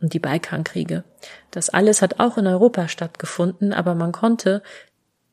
und 0.01 0.13
die 0.13 0.19
Balkankriege. 0.19 1.03
Das 1.51 1.69
alles 1.69 2.01
hat 2.01 2.19
auch 2.19 2.39
in 2.39 2.47
Europa 2.47 2.87
stattgefunden, 2.87 3.71
aber 3.71 3.93
man 3.93 4.11
konnte 4.11 4.63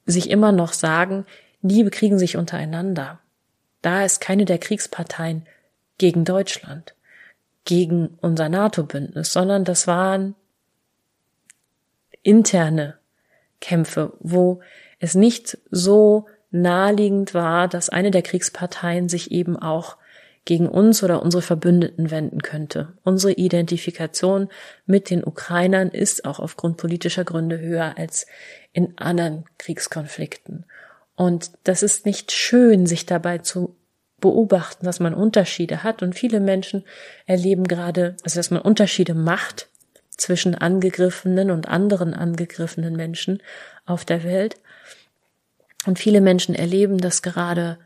sich 0.04 0.28
immer 0.28 0.52
noch 0.52 0.74
sagen, 0.74 1.24
die 1.62 1.82
bekriegen 1.84 2.18
sich 2.18 2.36
untereinander. 2.36 3.20
Da 3.80 4.04
ist 4.04 4.20
keine 4.20 4.44
der 4.44 4.58
Kriegsparteien 4.58 5.46
gegen 5.96 6.24
Deutschland, 6.24 6.94
gegen 7.66 8.16
unser 8.22 8.48
NATO-Bündnis, 8.48 9.32
sondern 9.32 9.64
das 9.64 9.86
waren 9.86 10.34
interne 12.22 12.96
Kämpfe, 13.60 14.14
wo 14.20 14.60
es 14.98 15.14
nicht 15.14 15.58
so 15.70 16.26
naheliegend 16.50 17.34
war, 17.34 17.68
dass 17.68 17.90
eine 17.90 18.10
der 18.10 18.22
Kriegsparteien 18.22 19.08
sich 19.08 19.30
eben 19.30 19.56
auch 19.56 19.96
gegen 20.44 20.68
uns 20.68 21.02
oder 21.02 21.22
unsere 21.22 21.42
Verbündeten 21.42 22.10
wenden 22.10 22.40
könnte. 22.40 22.94
Unsere 23.02 23.32
Identifikation 23.32 24.48
mit 24.86 25.10
den 25.10 25.24
Ukrainern 25.24 25.88
ist 25.88 26.24
auch 26.24 26.38
aufgrund 26.38 26.76
politischer 26.76 27.24
Gründe 27.24 27.58
höher 27.58 27.98
als 27.98 28.26
in 28.72 28.96
anderen 28.96 29.44
Kriegskonflikten. 29.58 30.64
Und 31.16 31.50
das 31.64 31.82
ist 31.82 32.06
nicht 32.06 32.30
schön, 32.30 32.86
sich 32.86 33.06
dabei 33.06 33.38
zu 33.38 33.74
beobachten, 34.20 34.86
dass 34.86 35.00
man 35.00 35.14
Unterschiede 35.14 35.82
hat. 35.82 36.02
Und 36.02 36.14
viele 36.14 36.40
Menschen 36.40 36.84
erleben 37.26 37.64
gerade, 37.64 38.16
also 38.24 38.38
dass 38.38 38.50
man 38.50 38.62
Unterschiede 38.62 39.14
macht 39.14 39.68
zwischen 40.16 40.54
angegriffenen 40.54 41.50
und 41.50 41.68
anderen 41.68 42.14
angegriffenen 42.14 42.96
Menschen 42.96 43.42
auf 43.84 44.04
der 44.04 44.24
Welt. 44.24 44.56
Und 45.86 45.98
viele 45.98 46.20
Menschen 46.20 46.54
erleben 46.54 46.98
das 46.98 47.22
gerade 47.22 47.78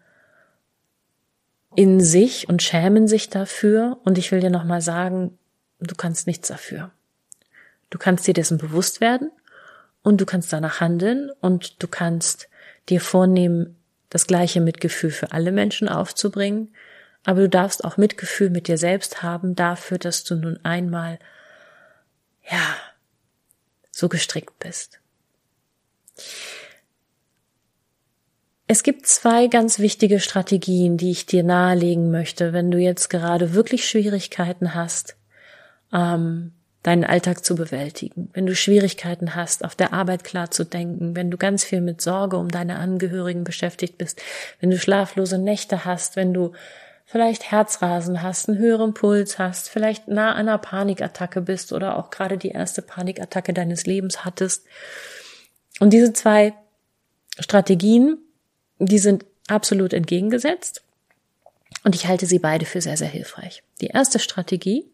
in 1.74 2.00
sich 2.00 2.48
und 2.48 2.62
schämen 2.62 3.08
sich 3.08 3.28
dafür. 3.30 3.98
Und 4.04 4.18
ich 4.18 4.32
will 4.32 4.40
dir 4.40 4.50
nochmal 4.50 4.80
sagen, 4.80 5.38
du 5.80 5.94
kannst 5.94 6.26
nichts 6.26 6.48
dafür. 6.48 6.90
Du 7.90 7.98
kannst 7.98 8.26
dir 8.26 8.34
dessen 8.34 8.58
bewusst 8.58 9.00
werden 9.00 9.30
und 10.02 10.20
du 10.20 10.26
kannst 10.26 10.52
danach 10.52 10.80
handeln 10.80 11.30
und 11.40 11.82
du 11.82 11.88
kannst 11.88 12.48
dir 12.88 13.00
vornehmen, 13.00 13.76
das 14.10 14.26
gleiche 14.26 14.60
Mitgefühl 14.60 15.10
für 15.10 15.32
alle 15.32 15.52
Menschen 15.52 15.88
aufzubringen. 15.88 16.74
Aber 17.24 17.40
du 17.42 17.48
darfst 17.48 17.84
auch 17.84 17.96
Mitgefühl 17.96 18.50
mit 18.50 18.68
dir 18.68 18.78
selbst 18.78 19.22
haben 19.22 19.54
dafür, 19.54 19.98
dass 19.98 20.24
du 20.24 20.34
nun 20.34 20.58
einmal, 20.62 21.18
ja, 22.50 22.76
so 23.90 24.08
gestrickt 24.08 24.58
bist. 24.58 25.00
Es 28.66 28.82
gibt 28.82 29.06
zwei 29.06 29.48
ganz 29.48 29.78
wichtige 29.80 30.20
Strategien, 30.20 30.96
die 30.96 31.10
ich 31.10 31.26
dir 31.26 31.42
nahelegen 31.42 32.10
möchte, 32.10 32.52
wenn 32.52 32.70
du 32.70 32.78
jetzt 32.78 33.10
gerade 33.10 33.52
wirklich 33.52 33.88
Schwierigkeiten 33.88 34.74
hast, 34.74 35.16
ähm, 35.92 36.52
deinen 36.82 37.04
Alltag 37.04 37.44
zu 37.44 37.54
bewältigen, 37.56 38.30
wenn 38.32 38.46
du 38.46 38.54
Schwierigkeiten 38.54 39.34
hast, 39.34 39.64
auf 39.64 39.74
der 39.74 39.92
Arbeit 39.92 40.24
klar 40.24 40.50
zu 40.50 40.64
denken, 40.64 41.14
wenn 41.14 41.30
du 41.30 41.36
ganz 41.36 41.62
viel 41.62 41.80
mit 41.80 42.00
Sorge 42.00 42.38
um 42.38 42.48
deine 42.50 42.78
Angehörigen 42.78 43.44
beschäftigt 43.44 43.98
bist, 43.98 44.22
wenn 44.60 44.70
du 44.70 44.78
schlaflose 44.78 45.38
Nächte 45.38 45.84
hast, 45.84 46.16
wenn 46.16 46.32
du 46.32 46.52
vielleicht 47.04 47.50
Herzrasen 47.50 48.22
hast, 48.22 48.48
einen 48.48 48.58
höheren 48.58 48.94
Puls 48.94 49.38
hast, 49.38 49.68
vielleicht 49.68 50.08
nah 50.08 50.32
an 50.32 50.48
einer 50.48 50.58
Panikattacke 50.58 51.42
bist 51.42 51.72
oder 51.72 51.98
auch 51.98 52.10
gerade 52.10 52.38
die 52.38 52.50
erste 52.50 52.82
Panikattacke 52.82 53.52
deines 53.52 53.84
Lebens 53.84 54.24
hattest. 54.24 54.64
Und 55.80 55.92
diese 55.92 56.12
zwei 56.12 56.54
Strategien 57.38 58.18
die 58.80 58.98
sind 58.98 59.26
absolut 59.46 59.92
entgegengesetzt 59.92 60.82
und 61.84 61.94
ich 61.94 62.06
halte 62.06 62.26
sie 62.26 62.38
beide 62.38 62.64
für 62.64 62.80
sehr, 62.80 62.96
sehr 62.96 63.08
hilfreich. 63.08 63.62
Die 63.80 63.88
erste 63.88 64.18
Strategie, 64.18 64.86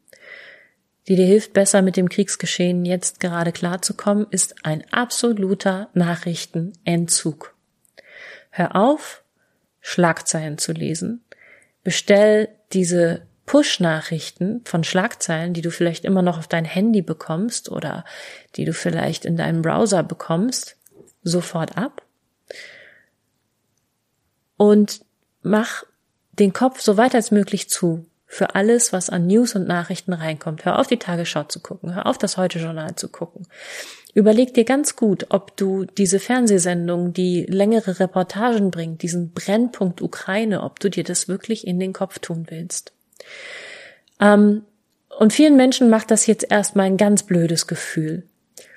die 1.08 1.16
dir 1.16 1.26
hilft, 1.26 1.52
besser 1.52 1.82
mit 1.82 1.96
dem 1.96 2.08
Kriegsgeschehen 2.08 2.84
jetzt 2.84 3.20
gerade 3.20 3.52
klarzukommen, 3.52 4.26
ist 4.30 4.64
ein 4.64 4.84
absoluter 4.92 5.88
Nachrichtenentzug. 5.94 7.54
Hör 8.50 8.75
auf, 8.75 9.22
Schlagzeilen 9.80 10.58
zu 10.58 10.72
lesen. 10.72 11.25
Bestell 11.84 12.48
diese 12.72 13.22
Push-Nachrichten 13.46 14.62
von 14.64 14.82
Schlagzeilen, 14.82 15.54
die 15.54 15.62
du 15.62 15.70
vielleicht 15.70 16.04
immer 16.04 16.22
noch 16.22 16.38
auf 16.38 16.48
dein 16.48 16.64
Handy 16.64 17.02
bekommst 17.02 17.70
oder 17.70 18.04
die 18.56 18.64
du 18.64 18.72
vielleicht 18.72 19.25
in 19.25 19.36
deinem 19.36 19.62
Browser 19.62 20.02
bekommst, 20.02 20.76
sofort 21.22 21.76
ab 21.76 22.02
und 24.56 25.00
mach 25.42 25.84
den 26.32 26.52
Kopf 26.52 26.80
so 26.80 26.96
weit 26.96 27.14
als 27.14 27.30
möglich 27.30 27.68
zu 27.68 28.06
für 28.36 28.54
alles, 28.54 28.92
was 28.92 29.08
an 29.08 29.26
News 29.26 29.54
und 29.54 29.66
Nachrichten 29.66 30.12
reinkommt. 30.12 30.64
Hör 30.64 30.78
auf, 30.78 30.86
die 30.86 30.98
Tagesschau 30.98 31.44
zu 31.44 31.60
gucken, 31.60 31.94
hör 31.94 32.06
auf, 32.06 32.18
das 32.18 32.36
Heute-Journal 32.36 32.94
zu 32.94 33.08
gucken. 33.08 33.46
Überleg 34.12 34.54
dir 34.54 34.64
ganz 34.64 34.94
gut, 34.94 35.26
ob 35.30 35.56
du 35.56 35.84
diese 35.84 36.20
Fernsehsendung, 36.20 37.12
die 37.12 37.44
längere 37.46 37.98
Reportagen 37.98 38.70
bringt, 38.70 39.02
diesen 39.02 39.32
Brennpunkt 39.32 40.02
Ukraine, 40.02 40.62
ob 40.62 40.80
du 40.80 40.90
dir 40.90 41.04
das 41.04 41.28
wirklich 41.28 41.66
in 41.66 41.80
den 41.80 41.92
Kopf 41.92 42.18
tun 42.18 42.46
willst. 42.50 42.92
Ähm, 44.20 44.62
und 45.18 45.32
vielen 45.32 45.56
Menschen 45.56 45.88
macht 45.88 46.10
das 46.10 46.26
jetzt 46.26 46.50
erstmal 46.50 46.86
ein 46.86 46.98
ganz 46.98 47.22
blödes 47.22 47.66
Gefühl. 47.66 48.24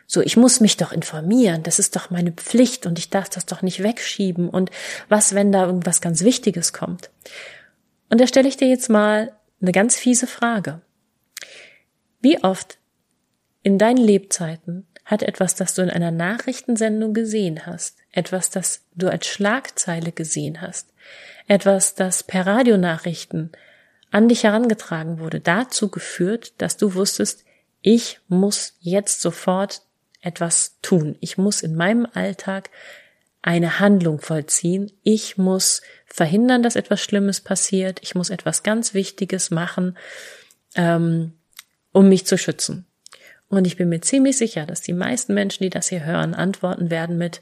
So, 0.07 0.21
ich 0.21 0.37
muss 0.37 0.59
mich 0.59 0.77
doch 0.77 0.91
informieren, 0.91 1.63
das 1.63 1.79
ist 1.79 1.95
doch 1.95 2.09
meine 2.09 2.31
Pflicht 2.31 2.85
und 2.85 2.97
ich 2.97 3.09
darf 3.09 3.29
das 3.29 3.45
doch 3.45 3.61
nicht 3.61 3.83
wegschieben 3.83 4.49
und 4.49 4.71
was, 5.07 5.35
wenn 5.35 5.51
da 5.51 5.65
irgendwas 5.65 6.01
ganz 6.01 6.23
Wichtiges 6.23 6.73
kommt? 6.73 7.09
Und 8.09 8.19
da 8.19 8.25
stelle 8.25 8.47
ich 8.47 8.57
dir 8.57 8.67
jetzt 8.67 8.89
mal 8.89 9.33
eine 9.61 9.71
ganz 9.71 9.97
fiese 9.97 10.27
Frage. 10.27 10.81
Wie 12.21 12.43
oft 12.43 12.77
in 13.63 13.77
deinen 13.77 13.97
Lebzeiten 13.97 14.87
hat 15.05 15.23
etwas, 15.23 15.55
das 15.55 15.73
du 15.73 15.81
in 15.81 15.89
einer 15.89 16.11
Nachrichtensendung 16.11 17.13
gesehen 17.13 17.65
hast, 17.65 17.97
etwas, 18.11 18.49
das 18.49 18.85
du 18.95 19.09
als 19.09 19.27
Schlagzeile 19.27 20.11
gesehen 20.11 20.61
hast, 20.61 20.93
etwas, 21.47 21.95
das 21.95 22.23
per 22.23 22.45
Radionachrichten 22.45 23.51
an 24.11 24.27
dich 24.27 24.43
herangetragen 24.43 25.19
wurde, 25.19 25.39
dazu 25.39 25.89
geführt, 25.89 26.53
dass 26.59 26.77
du 26.77 26.93
wusstest, 26.93 27.43
ich 27.81 28.19
muss 28.27 28.75
jetzt 28.79 29.21
sofort 29.21 29.81
etwas 30.21 30.77
tun. 30.81 31.15
Ich 31.21 31.37
muss 31.37 31.61
in 31.61 31.75
meinem 31.75 32.07
Alltag 32.13 32.69
eine 33.41 33.79
Handlung 33.79 34.19
vollziehen. 34.19 34.91
Ich 35.03 35.37
muss 35.37 35.81
verhindern, 36.05 36.63
dass 36.63 36.75
etwas 36.75 37.01
Schlimmes 37.01 37.41
passiert. 37.41 37.99
Ich 38.01 38.15
muss 38.15 38.29
etwas 38.29 38.63
ganz 38.63 38.93
Wichtiges 38.93 39.49
machen, 39.51 39.97
ähm, 40.75 41.33
um 41.91 42.09
mich 42.09 42.25
zu 42.25 42.37
schützen. 42.37 42.85
Und 43.49 43.65
ich 43.65 43.77
bin 43.77 43.89
mir 43.89 44.01
ziemlich 44.01 44.37
sicher, 44.37 44.65
dass 44.65 44.81
die 44.81 44.93
meisten 44.93 45.33
Menschen, 45.33 45.63
die 45.63 45.69
das 45.69 45.87
hier 45.89 46.05
hören, 46.05 46.35
antworten 46.35 46.91
werden 46.91 47.17
mit, 47.17 47.41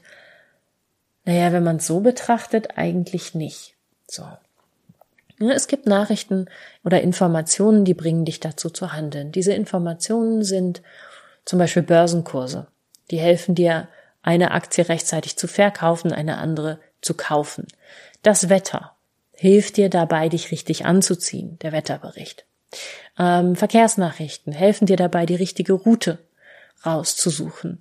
naja, 1.24 1.52
wenn 1.52 1.64
man 1.64 1.76
es 1.76 1.86
so 1.86 2.00
betrachtet, 2.00 2.78
eigentlich 2.78 3.34
nicht. 3.34 3.74
So. 4.08 4.24
Es 5.38 5.68
gibt 5.68 5.86
Nachrichten 5.86 6.46
oder 6.84 7.02
Informationen, 7.02 7.84
die 7.84 7.94
bringen 7.94 8.24
dich 8.24 8.40
dazu 8.40 8.70
zu 8.70 8.92
handeln. 8.92 9.30
Diese 9.30 9.52
Informationen 9.52 10.42
sind 10.42 10.82
zum 11.44 11.58
Beispiel 11.58 11.82
Börsenkurse. 11.82 12.66
Die 13.10 13.18
helfen 13.18 13.54
dir, 13.54 13.88
eine 14.28 14.50
Aktie 14.50 14.86
rechtzeitig 14.86 15.38
zu 15.38 15.48
verkaufen, 15.48 16.12
eine 16.12 16.36
andere 16.36 16.80
zu 17.00 17.14
kaufen. 17.14 17.66
Das 18.22 18.50
Wetter 18.50 18.92
hilft 19.32 19.78
dir 19.78 19.88
dabei, 19.88 20.28
dich 20.28 20.50
richtig 20.50 20.84
anzuziehen, 20.84 21.58
der 21.62 21.72
Wetterbericht. 21.72 22.44
Ähm, 23.18 23.56
Verkehrsnachrichten 23.56 24.52
helfen 24.52 24.84
dir 24.84 24.98
dabei, 24.98 25.24
die 25.24 25.34
richtige 25.34 25.72
Route 25.72 26.18
rauszusuchen. 26.84 27.80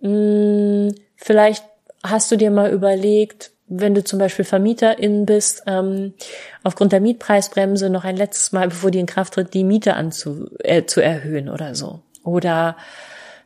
Hm, 0.00 0.94
vielleicht 1.16 1.64
hast 2.04 2.30
du 2.30 2.36
dir 2.36 2.52
mal 2.52 2.70
überlegt, 2.70 3.50
wenn 3.66 3.94
du 3.94 4.04
zum 4.04 4.20
Beispiel 4.20 4.44
Vermieterin 4.44 5.26
bist, 5.26 5.64
ähm, 5.66 6.14
aufgrund 6.62 6.92
der 6.92 7.00
Mietpreisbremse 7.00 7.90
noch 7.90 8.04
ein 8.04 8.16
letztes 8.16 8.52
Mal, 8.52 8.68
bevor 8.68 8.92
die 8.92 9.00
in 9.00 9.06
Kraft 9.06 9.34
tritt, 9.34 9.54
die 9.54 9.64
Miete 9.64 9.94
anzu, 9.94 10.50
äh, 10.60 10.84
zu 10.84 11.00
erhöhen 11.00 11.48
oder 11.48 11.74
so. 11.74 12.00
Oder 12.22 12.76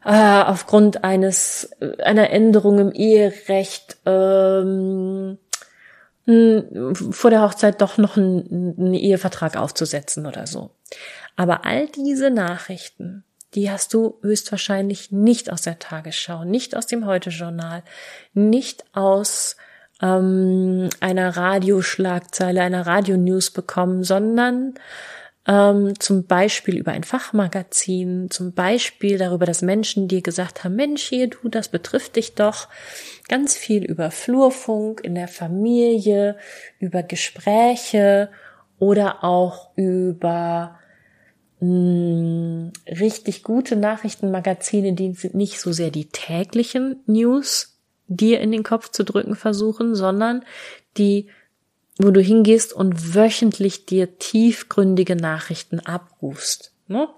äh, 0.05 0.43
aufgrund 0.43 1.05
eines 1.05 1.71
einer 2.03 2.31
Änderung 2.31 2.79
im 2.79 2.93
Eherecht 2.93 3.97
ähm, 4.05 5.39
vor 6.27 7.31
der 7.31 7.43
Hochzeit 7.43 7.83
doch 7.83 7.99
noch 7.99 8.17
einen, 8.17 8.75
einen 8.79 8.95
Ehevertrag 8.95 9.57
aufzusetzen 9.57 10.27
oder 10.27 10.47
so. 10.47 10.71
Aber 11.37 11.67
all 11.67 11.87
diese 11.89 12.31
Nachrichten, 12.31 13.25
die 13.55 13.71
hast 13.71 13.93
du 13.93 14.19
höchstwahrscheinlich 14.23 15.13
nicht 15.13 15.53
aus 15.53 15.63
der 15.63 15.79
Tagesschau, 15.79 16.45
nicht 16.45 16.77
aus 16.77 16.87
dem 16.87 17.07
Heute-Journal, 17.07 17.83
nicht 18.33 18.85
aus 18.95 19.57
ähm, 20.03 20.89
einer 21.01 21.37
Radioschlagzeile, 21.37 22.63
einer 22.63 22.87
Radionews 22.87 23.51
bekommen, 23.51 24.03
sondern 24.03 24.75
ähm, 25.47 25.99
zum 25.99 26.25
Beispiel 26.25 26.79
über 26.79 26.93
ein 26.93 27.05
Fachmagazin, 27.05 28.31
zum 28.31 28.53
Beispiel 28.53 29.19
darüber, 29.19 29.45
dass 29.45 29.63
Menschen 29.63 30.09
dir 30.09 30.23
gesagt 30.23 30.65
haben, 30.65 30.77
Mensch, 30.77 31.03
hier 31.03 31.29
du, 31.29 31.49
das 31.49 31.69
betrifft 31.69 32.17
dich 32.17 32.35
doch. 32.35 32.69
Ganz 33.29 33.57
viel 33.57 33.85
über 33.85 34.11
Flurfunk 34.11 35.03
in 35.03 35.15
der 35.15 35.29
Familie, 35.29 36.37
über 36.79 37.03
Gespräche 37.03 38.31
oder 38.79 39.23
auch 39.23 39.71
über 39.77 40.79
mh, 41.61 41.69
hm, 41.69 42.73
richtig 42.89 43.43
gute 43.43 43.77
Nachrichtenmagazine, 43.77 44.95
die 44.95 45.15
nicht 45.33 45.61
so 45.61 45.73
sehr 45.73 45.91
die 45.91 46.09
täglichen 46.09 47.03
News 47.07 47.79
dir 48.07 48.41
in 48.41 48.53
den 48.53 48.63
Kopf 48.63 48.91
zu 48.91 49.05
drücken 49.05 49.35
versuchen, 49.35 49.95
sondern 49.95 50.45
die 50.97 51.29
wo 51.99 52.11
du 52.11 52.21
hingehst 52.21 52.73
und 52.73 53.15
wöchentlich 53.15 53.87
dir 53.87 54.19
tiefgründige 54.19 55.17
Nachrichten 55.17 55.81
abrufst. 55.81 56.73
Ne? 56.89 57.09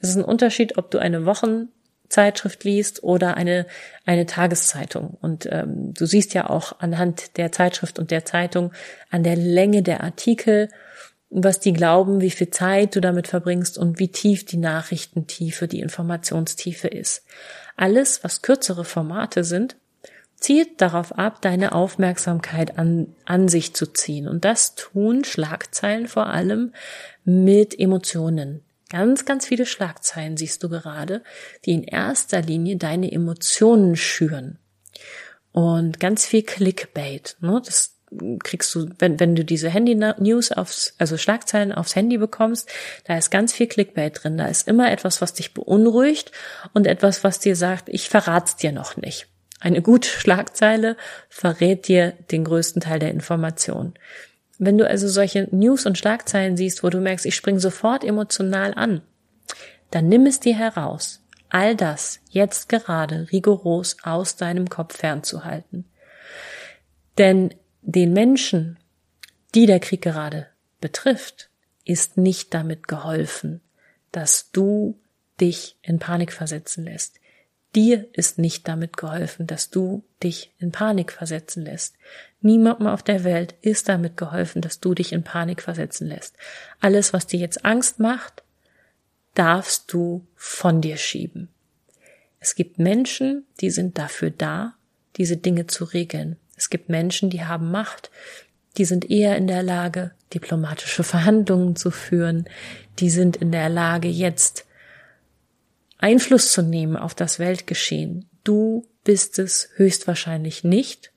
Es 0.00 0.10
ist 0.10 0.16
ein 0.16 0.24
Unterschied, 0.24 0.78
ob 0.78 0.90
du 0.90 0.98
eine 0.98 1.24
Wochenzeitschrift 1.24 2.62
liest 2.64 3.02
oder 3.02 3.36
eine, 3.36 3.66
eine 4.04 4.26
Tageszeitung. 4.26 5.16
Und 5.20 5.48
ähm, 5.50 5.94
du 5.94 6.06
siehst 6.06 6.34
ja 6.34 6.50
auch 6.50 6.78
anhand 6.80 7.36
der 7.36 7.52
Zeitschrift 7.52 7.98
und 7.98 8.10
der 8.10 8.24
Zeitung 8.24 8.72
an 9.10 9.22
der 9.22 9.36
Länge 9.36 9.82
der 9.82 10.02
Artikel, 10.02 10.68
was 11.30 11.60
die 11.60 11.72
glauben, 11.72 12.20
wie 12.20 12.30
viel 12.30 12.50
Zeit 12.50 12.96
du 12.96 13.00
damit 13.00 13.28
verbringst 13.28 13.76
und 13.76 13.98
wie 13.98 14.08
tief 14.08 14.46
die 14.46 14.56
Nachrichtentiefe, 14.56 15.68
die 15.68 15.80
Informationstiefe 15.80 16.88
ist. 16.88 17.24
Alles, 17.76 18.24
was 18.24 18.42
kürzere 18.42 18.84
Formate 18.84 19.44
sind, 19.44 19.76
zielt 20.40 20.80
darauf 20.80 21.18
ab, 21.18 21.42
deine 21.42 21.72
Aufmerksamkeit 21.72 22.78
an, 22.78 23.14
an 23.24 23.48
sich 23.48 23.74
zu 23.74 23.86
ziehen. 23.92 24.28
Und 24.28 24.44
das 24.44 24.74
tun 24.74 25.24
Schlagzeilen 25.24 26.06
vor 26.06 26.26
allem 26.26 26.72
mit 27.24 27.78
Emotionen. 27.78 28.62
Ganz, 28.90 29.24
ganz 29.24 29.46
viele 29.46 29.66
Schlagzeilen 29.66 30.36
siehst 30.36 30.62
du 30.62 30.68
gerade, 30.68 31.22
die 31.64 31.72
in 31.72 31.84
erster 31.84 32.40
Linie 32.40 32.76
deine 32.76 33.12
Emotionen 33.12 33.96
schüren. 33.96 34.58
Und 35.52 36.00
ganz 36.00 36.24
viel 36.24 36.42
Clickbait. 36.42 37.36
Ne? 37.40 37.60
Das 37.64 37.96
kriegst 38.42 38.74
du, 38.74 38.88
wenn, 38.98 39.20
wenn 39.20 39.34
du 39.34 39.44
diese 39.44 39.68
Handy-News 39.68 40.52
aufs, 40.52 40.94
also 40.98 41.18
Schlagzeilen 41.18 41.72
aufs 41.72 41.96
Handy 41.96 42.16
bekommst, 42.16 42.70
da 43.04 43.18
ist 43.18 43.30
ganz 43.30 43.52
viel 43.52 43.66
Clickbait 43.66 44.22
drin. 44.22 44.38
Da 44.38 44.46
ist 44.46 44.68
immer 44.68 44.90
etwas, 44.90 45.20
was 45.20 45.34
dich 45.34 45.52
beunruhigt 45.52 46.32
und 46.72 46.86
etwas, 46.86 47.24
was 47.24 47.40
dir 47.40 47.56
sagt, 47.56 47.88
ich 47.90 48.08
verrat's 48.08 48.56
dir 48.56 48.72
noch 48.72 48.96
nicht. 48.96 49.26
Eine 49.60 49.82
gute 49.82 50.08
Schlagzeile 50.08 50.96
verrät 51.28 51.88
dir 51.88 52.12
den 52.30 52.44
größten 52.44 52.80
Teil 52.80 52.98
der 52.98 53.10
Information. 53.10 53.94
Wenn 54.58 54.78
du 54.78 54.86
also 54.86 55.08
solche 55.08 55.48
News 55.50 55.86
und 55.86 55.98
Schlagzeilen 55.98 56.56
siehst, 56.56 56.82
wo 56.82 56.90
du 56.90 57.00
merkst, 57.00 57.26
ich 57.26 57.34
spring 57.34 57.58
sofort 57.58 58.04
emotional 58.04 58.74
an, 58.74 59.02
dann 59.90 60.08
nimm 60.08 60.26
es 60.26 60.40
dir 60.40 60.54
heraus, 60.56 61.22
all 61.48 61.74
das 61.74 62.20
jetzt 62.28 62.68
gerade 62.68 63.28
rigoros 63.32 63.96
aus 64.02 64.36
deinem 64.36 64.68
Kopf 64.68 64.96
fernzuhalten. 64.96 65.84
Denn 67.16 67.54
den 67.82 68.12
Menschen, 68.12 68.78
die 69.54 69.66
der 69.66 69.80
Krieg 69.80 70.02
gerade 70.02 70.48
betrifft, 70.80 71.48
ist 71.84 72.16
nicht 72.16 72.52
damit 72.52 72.86
geholfen, 72.86 73.60
dass 74.12 74.50
du 74.50 75.00
dich 75.40 75.78
in 75.82 75.98
Panik 75.98 76.32
versetzen 76.32 76.84
lässt. 76.84 77.18
Dir 77.74 78.06
ist 78.12 78.38
nicht 78.38 78.66
damit 78.66 78.96
geholfen, 78.96 79.46
dass 79.46 79.70
du 79.70 80.02
dich 80.22 80.52
in 80.58 80.72
Panik 80.72 81.12
versetzen 81.12 81.64
lässt. 81.64 81.96
Niemandem 82.40 82.86
auf 82.86 83.02
der 83.02 83.24
Welt 83.24 83.54
ist 83.60 83.88
damit 83.88 84.16
geholfen, 84.16 84.62
dass 84.62 84.80
du 84.80 84.94
dich 84.94 85.12
in 85.12 85.22
Panik 85.22 85.62
versetzen 85.62 86.08
lässt. 86.08 86.34
Alles, 86.80 87.12
was 87.12 87.26
dir 87.26 87.38
jetzt 87.38 87.64
Angst 87.64 87.98
macht, 87.98 88.42
darfst 89.34 89.92
du 89.92 90.26
von 90.34 90.80
dir 90.80 90.96
schieben. 90.96 91.48
Es 92.40 92.54
gibt 92.54 92.78
Menschen, 92.78 93.44
die 93.60 93.70
sind 93.70 93.98
dafür 93.98 94.30
da, 94.30 94.74
diese 95.16 95.36
Dinge 95.36 95.66
zu 95.66 95.84
regeln. 95.84 96.36
Es 96.56 96.70
gibt 96.70 96.88
Menschen, 96.88 97.30
die 97.30 97.44
haben 97.44 97.70
Macht, 97.70 98.10
die 98.78 98.84
sind 98.84 99.10
eher 99.10 99.36
in 99.36 99.46
der 99.46 99.62
Lage, 99.62 100.12
diplomatische 100.32 101.02
Verhandlungen 101.04 101.76
zu 101.76 101.90
führen, 101.90 102.48
die 102.98 103.10
sind 103.10 103.36
in 103.36 103.52
der 103.52 103.68
Lage, 103.68 104.08
jetzt 104.08 104.64
Einfluss 105.98 106.52
zu 106.52 106.62
nehmen 106.62 106.96
auf 106.96 107.14
das 107.14 107.38
Weltgeschehen. 107.38 108.28
Du 108.44 108.86
bist 109.04 109.38
es 109.38 109.68
höchstwahrscheinlich 109.74 110.64
nicht. 110.64 111.12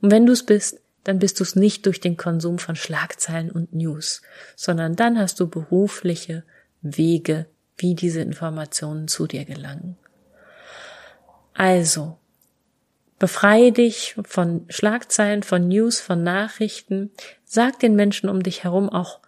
Und 0.00 0.10
wenn 0.10 0.24
du 0.24 0.32
es 0.32 0.46
bist, 0.46 0.80
dann 1.04 1.18
bist 1.18 1.40
du 1.40 1.44
es 1.44 1.56
nicht 1.56 1.86
durch 1.86 2.00
den 2.00 2.16
Konsum 2.16 2.58
von 2.58 2.76
Schlagzeilen 2.76 3.50
und 3.50 3.74
News, 3.74 4.22
sondern 4.54 4.96
dann 4.96 5.18
hast 5.18 5.40
du 5.40 5.48
berufliche 5.48 6.44
Wege, 6.82 7.46
wie 7.76 7.94
diese 7.94 8.20
Informationen 8.20 9.08
zu 9.08 9.26
dir 9.26 9.44
gelangen. 9.44 9.96
Also, 11.54 12.18
befreie 13.18 13.72
dich 13.72 14.16
von 14.24 14.66
Schlagzeilen, 14.68 15.42
von 15.42 15.68
News, 15.68 16.00
von 16.00 16.22
Nachrichten. 16.22 17.10
Sag 17.44 17.78
den 17.80 17.96
Menschen 17.96 18.28
um 18.28 18.42
dich 18.42 18.64
herum 18.64 18.88
auch, 18.88 19.20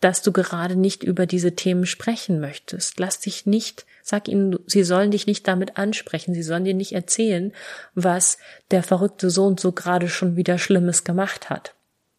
dass 0.00 0.22
du 0.22 0.32
gerade 0.32 0.76
nicht 0.76 1.02
über 1.02 1.26
diese 1.26 1.54
Themen 1.54 1.86
sprechen 1.86 2.40
möchtest. 2.40 2.98
Lass 2.98 3.20
dich 3.20 3.46
nicht, 3.46 3.86
sag 4.02 4.28
ihnen, 4.28 4.58
sie 4.66 4.84
sollen 4.84 5.10
dich 5.10 5.26
nicht 5.26 5.48
damit 5.48 5.78
ansprechen, 5.78 6.34
sie 6.34 6.42
sollen 6.42 6.64
dir 6.64 6.74
nicht 6.74 6.92
erzählen, 6.92 7.52
was 7.94 8.38
der 8.70 8.82
verrückte 8.82 9.30
Sohn 9.30 9.56
so 9.56 9.72
gerade 9.72 10.08
schon 10.08 10.36
wieder 10.36 10.58
Schlimmes 10.58 11.04
gemacht 11.04 11.48
hat. 11.48 11.74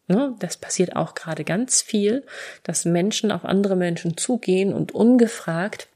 Ne, 0.08 0.36
das 0.38 0.56
passiert 0.56 0.94
auch 0.94 1.14
gerade 1.14 1.42
ganz 1.42 1.82
viel, 1.82 2.24
dass 2.62 2.84
Menschen 2.84 3.32
auf 3.32 3.44
andere 3.44 3.74
Menschen 3.74 4.16
zugehen 4.16 4.72
und 4.72 4.92
ungefragt 4.92 5.88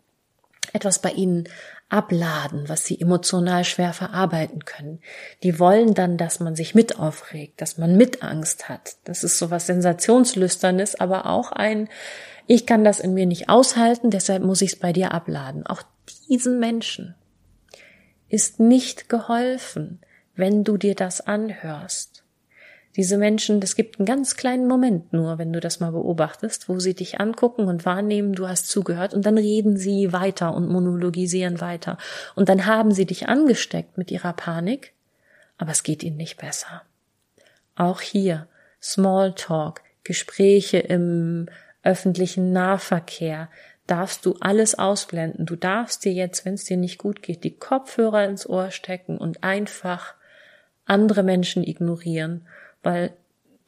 etwas 0.72 1.00
bei 1.00 1.10
ihnen 1.10 1.48
abladen, 1.90 2.68
was 2.68 2.84
sie 2.84 3.00
emotional 3.00 3.64
schwer 3.64 3.92
verarbeiten 3.92 4.64
können. 4.64 5.00
Die 5.42 5.58
wollen 5.58 5.94
dann, 5.94 6.16
dass 6.16 6.40
man 6.40 6.56
sich 6.56 6.74
mit 6.74 6.98
aufregt, 6.98 7.60
dass 7.60 7.78
man 7.78 7.96
mit 7.96 8.22
Angst 8.22 8.68
hat. 8.68 8.96
Das 9.04 9.24
ist 9.24 9.38
so 9.38 9.50
was 9.50 9.66
Sensationslüsternes, 9.66 10.98
aber 10.98 11.26
auch 11.26 11.52
ein, 11.52 11.88
ich 12.46 12.66
kann 12.66 12.84
das 12.84 13.00
in 13.00 13.14
mir 13.14 13.26
nicht 13.26 13.48
aushalten, 13.48 14.10
deshalb 14.10 14.42
muss 14.42 14.62
ich 14.62 14.72
es 14.72 14.78
bei 14.78 14.92
dir 14.92 15.12
abladen. 15.12 15.66
Auch 15.66 15.82
diesen 16.28 16.58
Menschen 16.58 17.14
ist 18.28 18.60
nicht 18.60 19.08
geholfen, 19.08 20.00
wenn 20.34 20.64
du 20.64 20.76
dir 20.76 20.94
das 20.94 21.20
anhörst. 21.20 22.24
Diese 22.96 23.18
Menschen, 23.18 23.60
das 23.60 23.76
gibt 23.76 23.98
einen 23.98 24.06
ganz 24.06 24.36
kleinen 24.36 24.66
Moment 24.66 25.12
nur, 25.12 25.38
wenn 25.38 25.52
du 25.52 25.60
das 25.60 25.78
mal 25.78 25.92
beobachtest, 25.92 26.68
wo 26.68 26.80
sie 26.80 26.94
dich 26.94 27.20
angucken 27.20 27.66
und 27.66 27.86
wahrnehmen, 27.86 28.32
du 28.32 28.48
hast 28.48 28.68
zugehört 28.68 29.14
und 29.14 29.24
dann 29.26 29.38
reden 29.38 29.76
sie 29.76 30.12
weiter 30.12 30.54
und 30.54 30.68
monologisieren 30.68 31.60
weiter. 31.60 31.98
Und 32.34 32.48
dann 32.48 32.66
haben 32.66 32.90
sie 32.90 33.06
dich 33.06 33.28
angesteckt 33.28 33.96
mit 33.96 34.10
ihrer 34.10 34.32
Panik, 34.32 34.92
aber 35.56 35.70
es 35.70 35.84
geht 35.84 36.02
ihnen 36.02 36.16
nicht 36.16 36.38
besser. 36.38 36.82
Auch 37.76 38.00
hier 38.00 38.48
Smalltalk, 38.82 39.82
Gespräche 40.02 40.78
im 40.78 41.48
öffentlichen 41.84 42.52
Nahverkehr, 42.52 43.48
darfst 43.86 44.26
du 44.26 44.36
alles 44.40 44.76
ausblenden. 44.76 45.46
Du 45.46 45.56
darfst 45.56 46.04
dir 46.04 46.12
jetzt, 46.12 46.44
wenn 46.44 46.54
es 46.54 46.64
dir 46.64 46.76
nicht 46.76 46.98
gut 46.98 47.22
geht, 47.22 47.44
die 47.44 47.56
Kopfhörer 47.56 48.24
ins 48.24 48.48
Ohr 48.48 48.70
stecken 48.70 49.16
und 49.18 49.44
einfach 49.44 50.14
andere 50.86 51.22
Menschen 51.22 51.62
ignorieren, 51.62 52.46
weil 52.82 53.12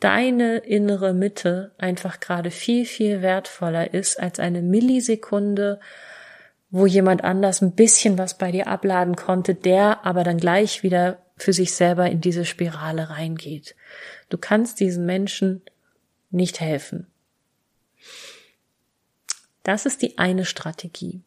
deine 0.01 0.59
innere 0.59 1.15
Mitte 1.15 1.73
einfach 1.79 2.21
gerade 2.21 2.51
viel, 2.51 2.85
viel 2.85 3.23
wertvoller 3.23 3.95
ist 3.95 4.19
als 4.19 4.41
eine 4.41 4.63
Millisekunde, 4.63 5.81
wo 6.71 6.87
jemand 6.87 7.23
anders 7.23 7.61
ein 7.61 7.75
bisschen 7.75 8.19
was 8.19 8.39
bei 8.39 8.51
dir 8.51 8.67
abladen 8.67 9.15
konnte, 9.15 9.55
der 9.55 10.05
aber 10.05 10.25
dann 10.25 10.39
gleich 10.39 10.83
wieder 10.83 11.19
für 11.37 11.53
sich 11.53 11.75
selber 11.75 12.11
in 12.11 12.21
diese 12.21 12.45
Spirale 12.45 13.11
reingeht. 13.11 13.77
Du 14.29 14.39
kannst 14.39 14.81
diesen 14.81 15.07
Menschen 15.07 15.63
nicht 16.31 16.61
helfen. 16.61 17.07
Das 19.63 19.87
ist 19.87 20.03
die 20.03 20.19
eine 20.19 20.45
Strategie. 20.45 21.23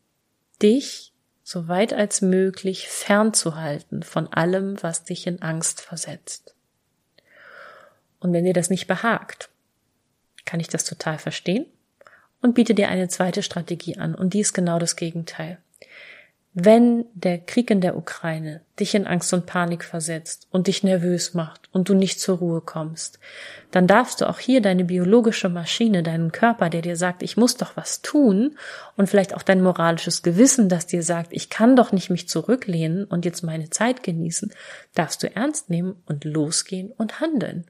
Dich 0.62 1.14
so 1.44 1.68
weit 1.68 1.94
als 1.94 2.22
möglich 2.22 2.88
fernzuhalten 2.90 4.04
von 4.04 4.28
allem, 4.34 4.82
was 4.82 5.04
dich 5.04 5.28
in 5.28 5.42
Angst 5.42 5.80
versetzt. 5.80 6.55
Und 8.26 8.34
wenn 8.34 8.44
dir 8.44 8.54
das 8.54 8.72
nicht 8.72 8.88
behagt, 8.88 9.50
kann 10.46 10.60
ich 10.60 10.68
das 10.68 10.84
total 10.84 11.20
verstehen 11.20 11.68
und 12.42 12.56
biete 12.56 12.74
dir 12.74 12.90
eine 12.90 13.08
zweite 13.08 13.44
Strategie 13.44 14.00
an 14.00 14.16
und 14.16 14.34
die 14.34 14.40
ist 14.40 14.54
genau 14.54 14.80
das 14.80 14.96
Gegenteil. 14.96 15.60
Wenn 16.56 17.06
der 17.14 17.38
Krieg 17.38 17.70
in 17.70 17.82
der 17.82 17.96
Ukraine 17.96 18.62
dich 18.80 18.96
in 18.96 19.06
Angst 19.06 19.32
und 19.32 19.46
Panik 19.46 19.84
versetzt 19.84 20.48
und 20.50 20.66
dich 20.66 20.82
nervös 20.82 21.36
macht 21.36 21.70
und 21.72 21.88
du 21.88 21.94
nicht 21.94 22.20
zur 22.20 22.40
Ruhe 22.40 22.62
kommst, 22.62 23.20
dann 23.70 23.86
darfst 23.86 24.22
du 24.22 24.28
auch 24.28 24.40
hier 24.40 24.60
deine 24.60 24.86
biologische 24.86 25.50
Maschine, 25.50 26.02
deinen 26.02 26.32
Körper, 26.32 26.72
der 26.72 26.82
dir 26.82 26.96
sagt, 26.96 27.22
ich 27.22 27.38
muss 27.38 27.58
doch 27.58 27.78
was 27.78 28.02
tun 28.02 28.58
und 28.98 29.08
vielleicht 29.08 29.36
auch 29.36 29.44
dein 29.44 29.62
moralisches 29.62 30.24
Gewissen, 30.24 30.68
das 30.68 30.88
dir 30.88 31.04
sagt, 31.04 31.32
ich 31.32 31.52
kann 31.52 31.76
doch 31.76 31.92
nicht 31.92 32.10
mich 32.10 32.28
zurücklehnen 32.28 33.06
und 33.06 33.24
jetzt 33.24 33.44
meine 33.44 33.70
Zeit 33.70 34.02
genießen, 34.02 34.52
darfst 34.96 35.22
du 35.22 35.36
ernst 35.36 35.70
nehmen 35.70 36.02
und 36.08 36.24
losgehen 36.24 36.92
und 36.92 37.20
handeln. 37.20 37.66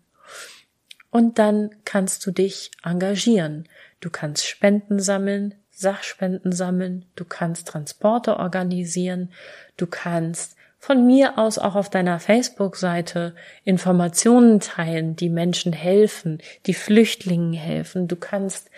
Und 1.15 1.39
dann 1.39 1.69
kannst 1.85 2.25
du 2.25 2.31
dich 2.31 2.71
engagieren. 2.83 3.69
Du 4.01 4.09
kannst 4.09 4.45
Spenden 4.45 4.99
sammeln, 4.99 5.55
Sachspenden 5.71 6.51
sammeln, 6.51 7.05
du 7.15 7.23
kannst 7.23 7.69
Transporte 7.69 8.35
organisieren, 8.37 9.31
du 9.77 9.87
kannst 9.87 10.57
von 10.77 11.07
mir 11.07 11.37
aus 11.37 11.57
auch 11.57 11.75
auf 11.75 11.89
deiner 11.89 12.19
Facebook-Seite 12.19 13.33
Informationen 13.63 14.59
teilen, 14.59 15.15
die 15.15 15.29
Menschen 15.29 15.71
helfen, 15.71 16.39
die 16.65 16.73
Flüchtlingen 16.73 17.53
helfen. 17.53 18.09
Du 18.09 18.17
kannst 18.17 18.69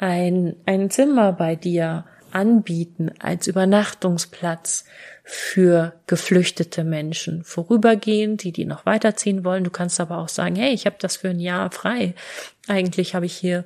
ein, 0.00 0.56
ein 0.66 0.90
Zimmer 0.90 1.32
bei 1.32 1.54
dir 1.54 2.06
anbieten 2.34 3.10
als 3.18 3.46
Übernachtungsplatz 3.46 4.84
für 5.22 5.94
geflüchtete 6.06 6.84
Menschen. 6.84 7.44
Vorübergehend, 7.44 8.42
die, 8.42 8.52
die 8.52 8.64
noch 8.64 8.84
weiterziehen 8.84 9.44
wollen. 9.44 9.64
Du 9.64 9.70
kannst 9.70 10.00
aber 10.00 10.18
auch 10.18 10.28
sagen, 10.28 10.56
hey, 10.56 10.74
ich 10.74 10.86
habe 10.86 10.96
das 10.98 11.16
für 11.16 11.30
ein 11.30 11.40
Jahr 11.40 11.70
frei. 11.70 12.14
Eigentlich 12.68 13.14
habe 13.14 13.26
ich 13.26 13.36
hier 13.36 13.64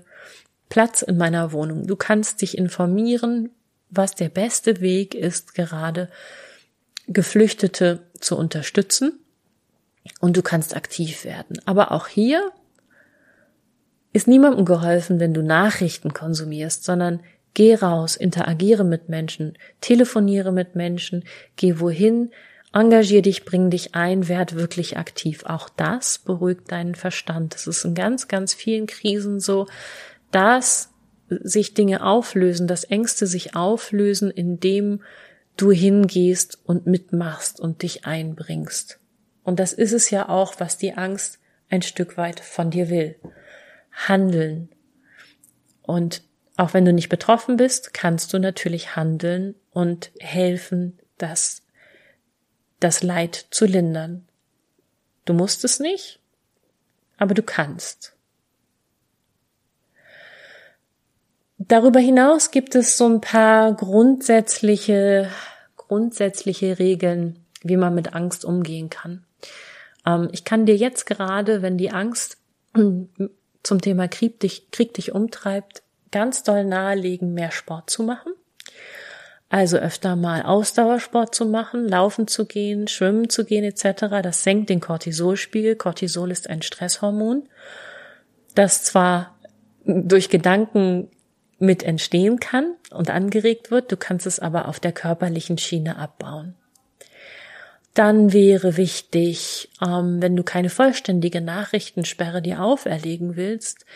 Platz 0.68 1.02
in 1.02 1.16
meiner 1.16 1.52
Wohnung. 1.52 1.86
Du 1.86 1.96
kannst 1.96 2.42
dich 2.42 2.56
informieren, 2.56 3.50
was 3.90 4.14
der 4.14 4.28
beste 4.28 4.80
Weg 4.80 5.14
ist, 5.14 5.54
gerade 5.54 6.10
Geflüchtete 7.06 8.00
zu 8.20 8.36
unterstützen. 8.36 9.18
Und 10.20 10.36
du 10.36 10.42
kannst 10.42 10.76
aktiv 10.76 11.24
werden. 11.24 11.60
Aber 11.64 11.92
auch 11.92 12.06
hier 12.06 12.52
ist 14.12 14.26
niemandem 14.26 14.64
geholfen, 14.64 15.20
wenn 15.20 15.34
du 15.34 15.42
Nachrichten 15.42 16.12
konsumierst, 16.12 16.84
sondern 16.84 17.20
geh 17.54 17.74
raus, 17.74 18.16
interagiere 18.16 18.84
mit 18.84 19.08
Menschen, 19.08 19.58
telefoniere 19.80 20.52
mit 20.52 20.74
Menschen, 20.74 21.24
geh 21.56 21.80
wohin, 21.80 22.30
engagier 22.72 23.22
dich, 23.22 23.44
bring 23.44 23.70
dich 23.70 23.94
ein, 23.94 24.28
werd 24.28 24.54
wirklich 24.54 24.96
aktiv. 24.96 25.44
Auch 25.44 25.68
das 25.68 26.18
beruhigt 26.18 26.70
deinen 26.70 26.94
Verstand. 26.94 27.54
Das 27.54 27.66
ist 27.66 27.84
in 27.84 27.94
ganz, 27.94 28.28
ganz 28.28 28.54
vielen 28.54 28.86
Krisen 28.86 29.40
so, 29.40 29.66
dass 30.30 30.90
sich 31.28 31.74
Dinge 31.74 32.04
auflösen, 32.04 32.66
dass 32.66 32.84
Ängste 32.84 33.26
sich 33.26 33.54
auflösen, 33.54 34.30
indem 34.30 35.02
du 35.56 35.72
hingehst 35.72 36.58
und 36.64 36.86
mitmachst 36.86 37.60
und 37.60 37.82
dich 37.82 38.06
einbringst. 38.06 39.00
Und 39.42 39.58
das 39.58 39.72
ist 39.72 39.92
es 39.92 40.10
ja 40.10 40.28
auch, 40.28 40.54
was 40.58 40.78
die 40.78 40.94
Angst 40.94 41.38
ein 41.68 41.82
Stück 41.82 42.16
weit 42.16 42.40
von 42.40 42.70
dir 42.70 42.88
will. 42.88 43.16
Handeln. 43.92 44.68
Und 45.82 46.22
auch 46.58 46.74
wenn 46.74 46.84
du 46.84 46.92
nicht 46.92 47.08
betroffen 47.08 47.56
bist, 47.56 47.94
kannst 47.94 48.32
du 48.34 48.38
natürlich 48.40 48.96
handeln 48.96 49.54
und 49.70 50.10
helfen, 50.18 50.98
das, 51.16 51.62
das 52.80 53.04
Leid 53.04 53.46
zu 53.50 53.64
lindern. 53.64 54.26
Du 55.24 55.34
musst 55.34 55.64
es 55.64 55.78
nicht, 55.78 56.18
aber 57.16 57.34
du 57.34 57.44
kannst. 57.44 58.16
Darüber 61.58 62.00
hinaus 62.00 62.50
gibt 62.50 62.74
es 62.74 62.98
so 62.98 63.08
ein 63.08 63.20
paar 63.20 63.72
grundsätzliche, 63.74 65.30
grundsätzliche 65.76 66.80
Regeln, 66.80 67.44
wie 67.62 67.76
man 67.76 67.94
mit 67.94 68.14
Angst 68.14 68.44
umgehen 68.44 68.90
kann. 68.90 69.24
Ähm, 70.04 70.28
ich 70.32 70.44
kann 70.44 70.66
dir 70.66 70.76
jetzt 70.76 71.06
gerade, 71.06 71.62
wenn 71.62 71.78
die 71.78 71.92
Angst 71.92 72.36
zum 73.62 73.80
Thema 73.80 74.08
Krieg 74.08 74.40
dich, 74.40 74.72
Krieg 74.72 74.94
dich 74.94 75.12
umtreibt, 75.12 75.82
ganz 76.10 76.42
doll 76.42 76.64
nahelegen, 76.64 77.34
mehr 77.34 77.50
Sport 77.50 77.90
zu 77.90 78.02
machen. 78.02 78.32
Also 79.50 79.78
öfter 79.78 80.14
mal 80.14 80.42
Ausdauersport 80.42 81.34
zu 81.34 81.46
machen, 81.46 81.88
laufen 81.88 82.28
zu 82.28 82.44
gehen, 82.44 82.86
schwimmen 82.86 83.30
zu 83.30 83.46
gehen 83.46 83.64
etc. 83.64 84.20
Das 84.22 84.42
senkt 84.42 84.68
den 84.68 84.80
Cortisolspiegel. 84.80 85.74
Cortisol 85.74 86.30
ist 86.30 86.50
ein 86.50 86.60
Stresshormon, 86.60 87.48
das 88.54 88.84
zwar 88.84 89.38
durch 89.84 90.28
Gedanken 90.28 91.08
mit 91.58 91.82
entstehen 91.82 92.38
kann 92.40 92.74
und 92.90 93.08
angeregt 93.10 93.70
wird. 93.70 93.90
Du 93.90 93.96
kannst 93.96 94.26
es 94.26 94.38
aber 94.38 94.68
auf 94.68 94.80
der 94.80 94.92
körperlichen 94.92 95.56
Schiene 95.56 95.96
abbauen. 95.96 96.54
Dann 97.94 98.32
wäre 98.32 98.76
wichtig, 98.76 99.70
ähm, 99.84 100.22
wenn 100.22 100.36
du 100.36 100.44
keine 100.44 100.70
vollständige 100.70 101.40
Nachrichtensperre 101.40 102.42
dir 102.42 102.62
auferlegen 102.62 103.34
willst, 103.34 103.86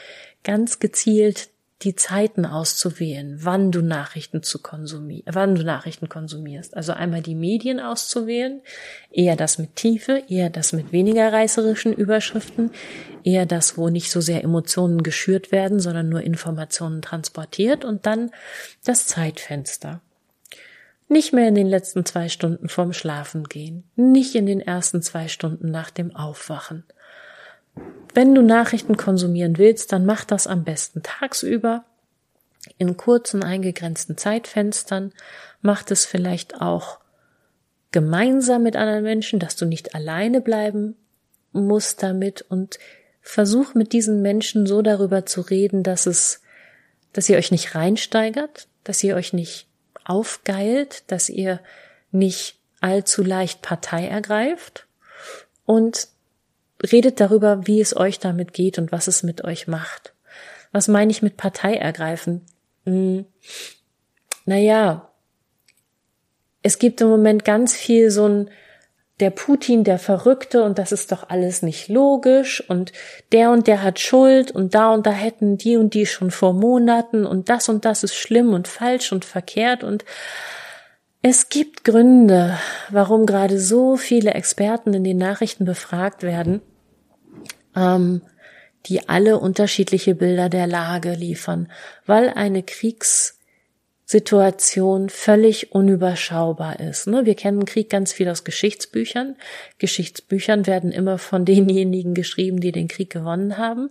ganz 0.43 0.81
gezielt 0.81 1.51
die 1.85 1.95
Zeiten 1.95 2.47
auszuwählen, 2.47 3.39
wann 3.41 3.73
du 3.73 3.83
Nachrichten 3.83 4.43
zu 4.43 4.61
konsumieren, 4.61 5.25
wann 5.33 5.55
du 5.55 5.65
Nachrichten 5.65 6.09
konsumierst. 6.09 6.77
Also 6.77 6.93
einmal 6.93 7.23
die 7.23 7.35
Medien 7.35 7.81
auszuwählen, 7.81 8.61
eher 9.11 9.37
das 9.37 9.59
mit 9.59 9.77
Tiefe, 9.77 10.23
eher 10.29 10.51
das 10.51 10.73
mit 10.73 10.93
weniger 10.93 11.33
reißerischen 11.33 11.93
Überschriften, 11.93 12.71
eher 13.25 13.47
das, 13.47 13.77
wo 13.77 13.89
nicht 13.89 14.11
so 14.11 14.21
sehr 14.21 14.45
Emotionen 14.45 15.03
geschürt 15.03 15.53
werden, 15.53 15.81
sondern 15.81 16.09
nur 16.09 16.23
Informationen 16.23 17.03
transportiert 17.03 17.85
und 17.85 18.07
dann 18.07 18.31
das 18.85 19.07
Zeitfenster. 19.07 20.01
Nicht 21.09 21.35
mehr 21.35 21.49
in 21.49 21.55
den 21.55 21.67
letzten 21.67 22.07
zwei 22.07 22.29
Stunden 22.29 22.69
vorm 22.69 22.95
Schlafen 22.95 23.45
gehen, 23.45 23.85
nicht 23.97 24.35
in 24.35 24.47
den 24.47 24.61
ersten 24.61 25.03
zwei 25.03 25.29
Stunden 25.29 25.71
nach 25.71 25.91
dem 25.91 26.17
Aufwachen. 26.17 26.85
Wenn 28.15 28.35
du 28.35 28.43
Nachrichten 28.43 28.97
konsumieren 28.97 29.59
willst, 29.59 29.93
dann 29.93 30.05
mach 30.05 30.25
das 30.25 30.47
am 30.47 30.65
besten 30.65 31.03
tagsüber 31.03 31.85
in 32.79 32.97
kurzen 32.97 33.43
eingegrenzten 33.43 34.17
Zeitfenstern. 34.17 35.13
Mach 35.63 35.83
das 35.83 36.05
vielleicht 36.05 36.61
auch 36.61 36.99
gemeinsam 37.91 38.63
mit 38.63 38.77
anderen 38.77 39.05
Menschen, 39.05 39.39
dass 39.39 39.57
du 39.57 39.65
nicht 39.65 39.95
alleine 39.95 40.41
bleiben 40.41 40.97
musst 41.53 42.03
damit 42.03 42.43
und 42.43 42.79
versuch 43.21 43.75
mit 43.75 43.93
diesen 43.93 44.23
Menschen 44.23 44.67
so 44.67 44.83
darüber 44.83 45.27
zu 45.27 45.41
reden, 45.43 45.83
dass 45.83 46.07
es, 46.07 46.43
dass 47.13 47.29
ihr 47.29 47.37
euch 47.37 47.51
nicht 47.51 47.75
reinsteigert, 47.75 48.69
dass 48.85 49.03
ihr 49.05 49.15
euch 49.15 49.33
nicht 49.33 49.69
aufgeilt, 50.05 51.05
dass 51.07 51.29
ihr 51.29 51.61
nicht 52.11 52.59
allzu 52.81 53.23
leicht 53.23 53.63
Partei 53.63 54.09
ergreift 54.09 54.87
und 55.65 56.09
redet 56.91 57.21
darüber, 57.21 57.67
wie 57.67 57.81
es 57.81 57.97
euch 57.97 58.19
damit 58.19 58.53
geht 58.53 58.79
und 58.79 58.93
was 58.93 59.07
es 59.07 59.23
mit 59.23 59.45
euch 59.45 59.69
macht. 59.69 60.15
Was 60.73 60.89
meine 60.89 61.11
ich 61.11 61.23
mit 61.23 61.37
Partei 61.37 61.75
ergreifen? 61.75 62.43
Hm, 62.85 63.27
naja, 64.45 65.11
es 66.63 66.79
gibt 66.79 67.01
im 67.01 67.09
Moment 67.09 67.45
ganz 67.45 67.75
viel 67.75 68.11
so 68.11 68.27
ein 68.27 68.51
der 69.21 69.31
Putin 69.31 69.85
der 69.85 70.01
Verrückte 70.01 70.65
und 70.65 70.79
das 70.79 70.91
ist 70.91 71.13
doch 71.13 71.29
alles 71.29 71.63
nicht 71.63 71.89
logisch 71.89 72.61
und 72.69 72.93
der 73.31 73.51
und 73.51 73.69
der 73.69 73.83
hat 73.83 74.01
Schuld 74.01 74.51
und 74.51 74.75
da 74.75 74.93
und 74.93 75.07
da 75.07 75.13
hätten 75.13 75.59
die 75.59 75.77
und 75.77 75.95
die 75.95 76.07
schon 76.07 76.33
vor 76.33 76.53
Monaten 76.53 77.25
und 77.25 77.49
das 77.49 77.69
und 77.69 77.85
das 77.85 78.03
ist 78.03 78.17
schlimm 78.17 78.53
und 78.53 78.67
falsch 78.67 79.13
und 79.13 79.25
verkehrt 79.25 79.85
und 79.85 80.05
es 81.21 81.49
gibt 81.49 81.85
Gründe, 81.85 82.59
warum 82.91 83.27
gerade 83.27 83.61
so 83.61 83.97
viele 83.97 84.35
Experten 84.35 84.93
in 84.93 85.05
den 85.05 85.19
Nachrichten 85.19 85.65
befragt 85.65 86.25
werden, 86.25 86.61
ähm, 87.77 88.23
die 88.87 89.09
alle 89.09 89.39
unterschiedliche 89.39 90.15
Bilder 90.15 90.49
der 90.49 90.67
Lage 90.67 91.13
liefern, 91.13 91.71
weil 92.07 92.29
eine 92.31 92.63
Kriegs 92.63 93.39
Situation 94.05 95.09
völlig 95.09 95.73
unüberschaubar 95.73 96.81
ist. 96.81 97.07
Ne? 97.07 97.25
Wir 97.25 97.35
kennen 97.35 97.65
Krieg 97.65 97.89
ganz 97.89 98.13
viel 98.13 98.29
aus 98.29 98.45
Geschichtsbüchern. 98.45 99.37
Geschichtsbüchern 99.79 100.67
werden 100.67 100.93
immer 100.93 101.17
von 101.19 101.45
denjenigen 101.47 102.13
geschrieben, 102.13 102.61
die 102.61 102.73
den 102.73 102.89
Krieg 102.89 103.11
gewonnen 103.11 103.57
haben. 103.57 103.91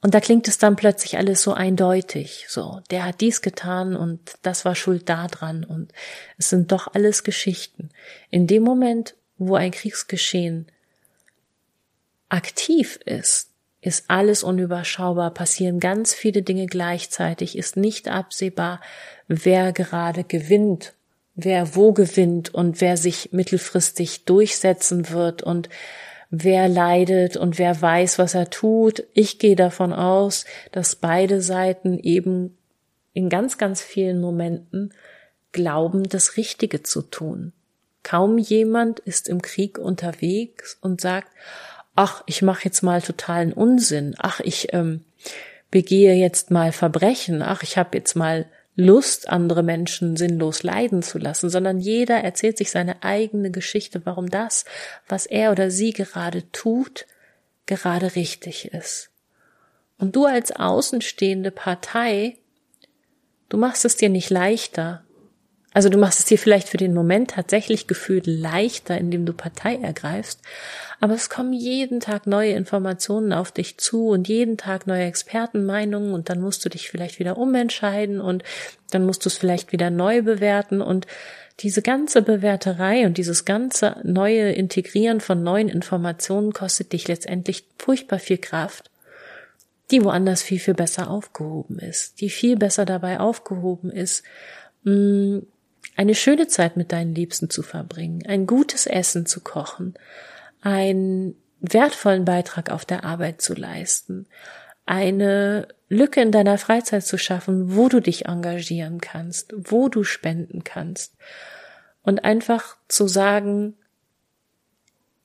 Und 0.00 0.14
da 0.14 0.20
klingt 0.20 0.48
es 0.48 0.56
dann 0.56 0.76
plötzlich 0.76 1.18
alles 1.18 1.42
so 1.42 1.52
eindeutig. 1.52 2.46
So, 2.48 2.80
der 2.90 3.04
hat 3.04 3.20
dies 3.20 3.42
getan 3.42 3.94
und 3.96 4.20
das 4.42 4.64
war 4.64 4.74
schuld 4.74 5.08
daran 5.08 5.64
und 5.64 5.92
es 6.38 6.48
sind 6.48 6.72
doch 6.72 6.94
alles 6.94 7.24
Geschichten. 7.24 7.90
In 8.30 8.46
dem 8.46 8.62
Moment, 8.62 9.16
wo 9.36 9.56
ein 9.56 9.70
Kriegsgeschehen 9.70 10.70
aktiv 12.28 12.98
ist, 13.04 13.50
ist 13.80 14.06
alles 14.08 14.42
unüberschaubar, 14.42 15.32
passieren 15.32 15.78
ganz 15.80 16.12
viele 16.12 16.42
Dinge 16.42 16.66
gleichzeitig, 16.66 17.56
ist 17.56 17.76
nicht 17.76 18.08
absehbar, 18.08 18.80
wer 19.28 19.72
gerade 19.72 20.24
gewinnt, 20.24 20.94
wer 21.34 21.76
wo 21.76 21.92
gewinnt 21.92 22.52
und 22.52 22.80
wer 22.80 22.96
sich 22.96 23.32
mittelfristig 23.32 24.24
durchsetzen 24.24 25.10
wird 25.10 25.42
und 25.42 25.68
wer 26.30 26.68
leidet 26.68 27.36
und 27.36 27.58
wer 27.58 27.80
weiß, 27.80 28.18
was 28.18 28.34
er 28.34 28.50
tut. 28.50 29.04
Ich 29.14 29.38
gehe 29.38 29.56
davon 29.56 29.92
aus, 29.92 30.44
dass 30.72 30.96
beide 30.96 31.40
Seiten 31.40 31.98
eben 31.98 32.56
in 33.12 33.28
ganz, 33.28 33.58
ganz 33.58 33.82
vielen 33.82 34.20
Momenten 34.20 34.92
glauben, 35.52 36.08
das 36.08 36.36
Richtige 36.36 36.82
zu 36.82 37.02
tun. 37.02 37.52
Kaum 38.02 38.38
jemand 38.38 39.00
ist 39.00 39.28
im 39.28 39.42
Krieg 39.42 39.78
unterwegs 39.78 40.76
und 40.80 41.00
sagt, 41.00 41.28
ach, 41.96 42.22
ich 42.26 42.42
mache 42.42 42.64
jetzt 42.64 42.82
mal 42.82 43.02
totalen 43.02 43.52
Unsinn, 43.52 44.14
ach, 44.18 44.40
ich 44.40 44.72
ähm, 44.72 45.04
begehe 45.70 46.14
jetzt 46.14 46.50
mal 46.50 46.70
Verbrechen, 46.72 47.42
ach, 47.42 47.62
ich 47.62 47.76
habe 47.76 47.96
jetzt 47.96 48.14
mal 48.14 48.46
Lust, 48.78 49.30
andere 49.30 49.62
Menschen 49.62 50.18
sinnlos 50.18 50.62
leiden 50.62 51.02
zu 51.02 51.16
lassen, 51.18 51.48
sondern 51.48 51.78
jeder 51.78 52.16
erzählt 52.16 52.58
sich 52.58 52.70
seine 52.70 53.02
eigene 53.02 53.50
Geschichte, 53.50 54.04
warum 54.04 54.28
das, 54.28 54.66
was 55.08 55.24
er 55.24 55.50
oder 55.50 55.70
sie 55.70 55.92
gerade 55.92 56.50
tut, 56.52 57.06
gerade 57.64 58.14
richtig 58.14 58.66
ist. 58.72 59.10
Und 59.98 60.14
du 60.14 60.26
als 60.26 60.52
außenstehende 60.52 61.50
Partei, 61.50 62.36
du 63.48 63.56
machst 63.56 63.86
es 63.86 63.96
dir 63.96 64.10
nicht 64.10 64.28
leichter, 64.28 65.05
also 65.76 65.90
du 65.90 65.98
machst 65.98 66.20
es 66.20 66.24
dir 66.24 66.38
vielleicht 66.38 66.70
für 66.70 66.78
den 66.78 66.94
Moment 66.94 67.32
tatsächlich 67.32 67.86
gefühlt 67.86 68.26
leichter, 68.26 68.96
indem 68.96 69.26
du 69.26 69.34
Partei 69.34 69.76
ergreifst, 69.76 70.40
aber 71.00 71.12
es 71.12 71.28
kommen 71.28 71.52
jeden 71.52 72.00
Tag 72.00 72.26
neue 72.26 72.52
Informationen 72.52 73.34
auf 73.34 73.52
dich 73.52 73.76
zu 73.76 74.08
und 74.08 74.26
jeden 74.26 74.56
Tag 74.56 74.86
neue 74.86 75.04
Expertenmeinungen 75.04 76.14
und 76.14 76.30
dann 76.30 76.40
musst 76.40 76.64
du 76.64 76.70
dich 76.70 76.88
vielleicht 76.88 77.18
wieder 77.18 77.36
umentscheiden 77.36 78.22
und 78.22 78.42
dann 78.88 79.04
musst 79.04 79.26
du 79.26 79.28
es 79.28 79.36
vielleicht 79.36 79.70
wieder 79.70 79.90
neu 79.90 80.22
bewerten. 80.22 80.80
Und 80.80 81.06
diese 81.60 81.82
ganze 81.82 82.22
Bewerterei 82.22 83.04
und 83.04 83.18
dieses 83.18 83.44
ganze 83.44 83.96
neue 84.02 84.52
Integrieren 84.52 85.20
von 85.20 85.42
neuen 85.42 85.68
Informationen 85.68 86.54
kostet 86.54 86.94
dich 86.94 87.06
letztendlich 87.06 87.64
furchtbar 87.78 88.18
viel 88.18 88.38
Kraft, 88.38 88.90
die 89.90 90.02
woanders 90.02 90.42
viel, 90.42 90.58
viel 90.58 90.72
besser 90.72 91.10
aufgehoben 91.10 91.78
ist, 91.80 92.22
die 92.22 92.30
viel 92.30 92.56
besser 92.56 92.86
dabei 92.86 93.20
aufgehoben 93.20 93.90
ist, 93.90 94.22
mm, 94.84 95.40
eine 95.96 96.14
schöne 96.14 96.46
Zeit 96.46 96.76
mit 96.76 96.92
deinen 96.92 97.14
Liebsten 97.14 97.48
zu 97.50 97.62
verbringen, 97.62 98.24
ein 98.26 98.46
gutes 98.46 98.86
Essen 98.86 99.24
zu 99.26 99.40
kochen, 99.40 99.94
einen 100.60 101.34
wertvollen 101.60 102.26
Beitrag 102.26 102.70
auf 102.70 102.84
der 102.84 103.04
Arbeit 103.04 103.40
zu 103.40 103.54
leisten, 103.54 104.26
eine 104.84 105.68
Lücke 105.88 106.20
in 106.20 106.32
deiner 106.32 106.58
Freizeit 106.58 107.04
zu 107.04 107.18
schaffen, 107.18 107.74
wo 107.74 107.88
du 107.88 108.00
dich 108.00 108.26
engagieren 108.26 109.00
kannst, 109.00 109.54
wo 109.56 109.88
du 109.88 110.04
spenden 110.04 110.64
kannst. 110.64 111.14
Und 112.02 112.24
einfach 112.24 112.76
zu 112.88 113.08
sagen, 113.08 113.74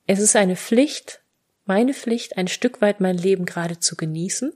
es 0.07 0.19
ist 0.19 0.35
eine 0.35 0.55
Pflicht, 0.55 1.21
meine 1.65 1.93
Pflicht, 1.93 2.37
ein 2.37 2.47
Stück 2.47 2.81
weit 2.81 3.01
mein 3.01 3.17
Leben 3.17 3.45
gerade 3.45 3.79
zu 3.79 3.95
genießen, 3.95 4.53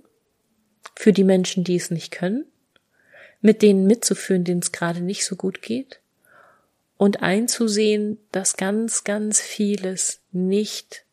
für 0.95 1.13
die 1.13 1.23
Menschen, 1.23 1.63
die 1.63 1.75
es 1.75 1.91
nicht 1.91 2.11
können, 2.11 2.45
mit 3.41 3.61
denen 3.61 3.85
mitzuführen, 3.85 4.43
denen 4.43 4.61
es 4.61 4.71
gerade 4.71 5.01
nicht 5.01 5.25
so 5.25 5.35
gut 5.35 5.61
geht 5.61 5.99
und 6.97 7.21
einzusehen, 7.21 8.17
dass 8.31 8.57
ganz, 8.57 9.03
ganz 9.03 9.41
vieles 9.41 10.21
nicht 10.31 11.05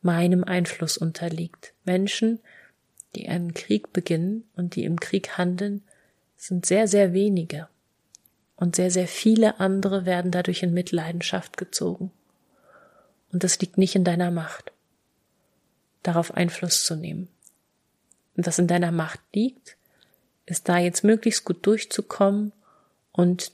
meinem 0.00 0.44
Einfluss 0.44 0.96
unterliegt. 0.96 1.74
Menschen, 1.84 2.40
die 3.14 3.28
einen 3.28 3.54
Krieg 3.54 3.92
beginnen 3.92 4.48
und 4.56 4.76
die 4.76 4.84
im 4.84 4.98
Krieg 5.00 5.36
handeln, 5.38 5.82
sind 6.36 6.66
sehr, 6.66 6.88
sehr 6.88 7.12
wenige. 7.12 7.68
Und 8.56 8.76
sehr, 8.76 8.90
sehr 8.90 9.08
viele 9.08 9.58
andere 9.58 10.06
werden 10.06 10.30
dadurch 10.30 10.62
in 10.62 10.72
Mitleidenschaft 10.72 11.56
gezogen. 11.56 12.12
Und 13.32 13.44
das 13.44 13.58
liegt 13.60 13.78
nicht 13.78 13.96
in 13.96 14.04
deiner 14.04 14.30
Macht, 14.30 14.72
darauf 16.02 16.34
Einfluss 16.34 16.84
zu 16.84 16.94
nehmen. 16.94 17.28
Und 18.36 18.46
was 18.46 18.58
in 18.58 18.68
deiner 18.68 18.92
Macht 18.92 19.20
liegt, 19.34 19.76
ist 20.46 20.68
da 20.68 20.78
jetzt 20.78 21.02
möglichst 21.02 21.44
gut 21.44 21.66
durchzukommen 21.66 22.52
und 23.12 23.52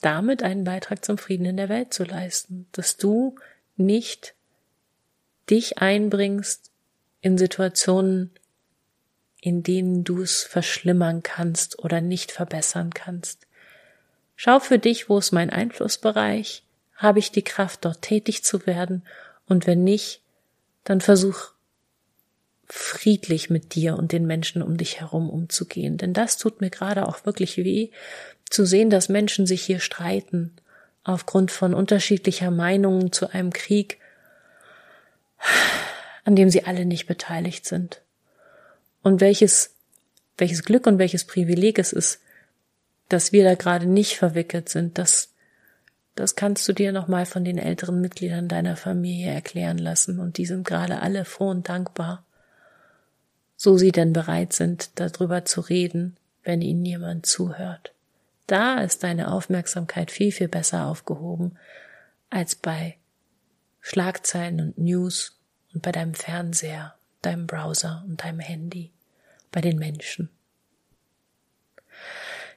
damit 0.00 0.42
einen 0.42 0.64
Beitrag 0.64 1.04
zum 1.04 1.18
Frieden 1.18 1.46
in 1.46 1.56
der 1.56 1.68
Welt 1.68 1.92
zu 1.92 2.04
leisten, 2.04 2.66
dass 2.72 2.96
du 2.96 3.36
nicht 3.76 4.34
dich 5.48 5.78
einbringst 5.78 6.70
in 7.20 7.36
Situationen, 7.36 8.30
in 9.40 9.62
denen 9.62 10.04
du 10.04 10.22
es 10.22 10.42
verschlimmern 10.42 11.22
kannst 11.22 11.78
oder 11.78 12.00
nicht 12.00 12.32
verbessern 12.32 12.92
kannst. 12.92 13.46
Schau 14.36 14.60
für 14.60 14.78
dich, 14.78 15.08
wo 15.08 15.18
ist 15.18 15.32
mein 15.32 15.50
Einflussbereich? 15.50 16.62
Habe 16.96 17.18
ich 17.18 17.30
die 17.30 17.42
Kraft, 17.42 17.84
dort 17.84 18.02
tätig 18.02 18.44
zu 18.44 18.66
werden? 18.66 19.04
Und 19.46 19.66
wenn 19.66 19.84
nicht, 19.84 20.22
dann 20.84 21.00
versuch 21.00 21.52
friedlich 22.66 23.50
mit 23.50 23.74
dir 23.74 23.96
und 23.96 24.12
den 24.12 24.26
Menschen 24.26 24.62
um 24.62 24.76
dich 24.76 25.00
herum 25.00 25.28
umzugehen. 25.28 25.96
Denn 25.96 26.12
das 26.12 26.36
tut 26.38 26.60
mir 26.60 26.70
gerade 26.70 27.06
auch 27.06 27.26
wirklich 27.26 27.56
weh, 27.56 27.90
zu 28.50 28.66
sehen, 28.66 28.90
dass 28.90 29.08
Menschen 29.08 29.46
sich 29.46 29.62
hier 29.62 29.80
streiten 29.80 30.52
aufgrund 31.04 31.50
von 31.50 31.72
unterschiedlicher 31.72 32.50
Meinungen 32.50 33.12
zu 33.12 33.32
einem 33.32 33.52
Krieg, 33.52 33.98
an 36.24 36.36
dem 36.36 36.50
sie 36.50 36.64
alle 36.64 36.84
nicht 36.84 37.06
beteiligt 37.06 37.64
sind. 37.64 38.02
Und 39.02 39.20
welches, 39.20 39.74
welches 40.36 40.64
Glück 40.64 40.86
und 40.86 40.98
welches 40.98 41.24
Privileg 41.24 41.78
es 41.78 41.92
ist, 41.92 42.20
dass 43.08 43.32
wir 43.32 43.44
da 43.44 43.54
gerade 43.54 43.86
nicht 43.86 44.16
verwickelt 44.16 44.68
sind, 44.68 44.98
das, 44.98 45.32
das 46.14 46.36
kannst 46.36 46.68
du 46.68 46.72
dir 46.72 46.92
nochmal 46.92 47.24
von 47.24 47.44
den 47.44 47.56
älteren 47.56 48.00
Mitgliedern 48.00 48.48
deiner 48.48 48.76
Familie 48.76 49.32
erklären 49.32 49.78
lassen 49.78 50.20
und 50.20 50.36
die 50.36 50.46
sind 50.46 50.66
gerade 50.66 51.00
alle 51.00 51.24
froh 51.24 51.48
und 51.48 51.68
dankbar, 51.68 52.24
so 53.56 53.78
sie 53.78 53.92
denn 53.92 54.12
bereit 54.12 54.52
sind, 54.52 54.90
darüber 54.96 55.44
zu 55.44 55.60
reden, 55.60 56.16
wenn 56.42 56.62
ihnen 56.62 56.84
jemand 56.84 57.26
zuhört. 57.26 57.92
Da 58.50 58.80
ist 58.80 59.04
deine 59.04 59.30
Aufmerksamkeit 59.30 60.10
viel, 60.10 60.32
viel 60.32 60.48
besser 60.48 60.86
aufgehoben 60.86 61.56
als 62.30 62.56
bei 62.56 62.96
Schlagzeilen 63.80 64.60
und 64.60 64.76
News 64.76 65.38
und 65.72 65.82
bei 65.82 65.92
deinem 65.92 66.14
Fernseher, 66.14 66.96
deinem 67.22 67.46
Browser 67.46 68.04
und 68.08 68.24
deinem 68.24 68.40
Handy, 68.40 68.90
bei 69.52 69.60
den 69.60 69.78
Menschen. 69.78 70.30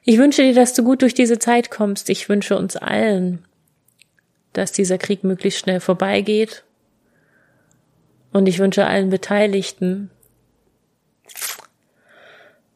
Ich 0.02 0.18
wünsche 0.18 0.42
dir, 0.42 0.52
dass 0.52 0.74
du 0.74 0.82
gut 0.82 1.00
durch 1.00 1.14
diese 1.14 1.38
Zeit 1.38 1.70
kommst. 1.70 2.10
Ich 2.10 2.28
wünsche 2.28 2.58
uns 2.58 2.74
allen, 2.74 3.44
dass 4.52 4.72
dieser 4.72 4.98
Krieg 4.98 5.22
möglichst 5.22 5.60
schnell 5.60 5.78
vorbeigeht. 5.78 6.64
Und 8.32 8.48
ich 8.48 8.58
wünsche 8.58 8.84
allen 8.84 9.10
Beteiligten, 9.10 10.10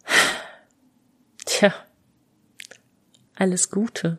tja, 1.45 1.75
alles 3.39 3.71
Gute. 3.71 4.19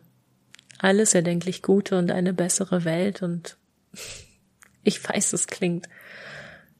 Alles 0.78 1.14
erdenklich 1.14 1.62
Gute 1.62 1.98
und 1.98 2.10
eine 2.10 2.32
bessere 2.32 2.84
Welt 2.84 3.22
und 3.22 3.58
ich 4.82 5.06
weiß, 5.06 5.34
es 5.34 5.46
klingt, 5.46 5.88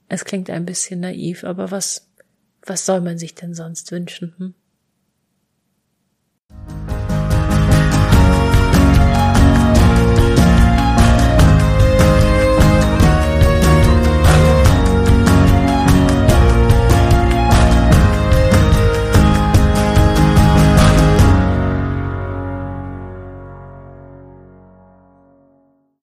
es 0.08 0.24
klingt 0.24 0.48
ein 0.48 0.64
bisschen 0.64 1.00
naiv, 1.00 1.44
aber 1.44 1.70
was, 1.70 2.08
was 2.62 2.86
soll 2.86 3.02
man 3.02 3.18
sich 3.18 3.34
denn 3.34 3.54
sonst 3.54 3.92
wünschen? 3.92 4.34
Hm? 4.38 4.54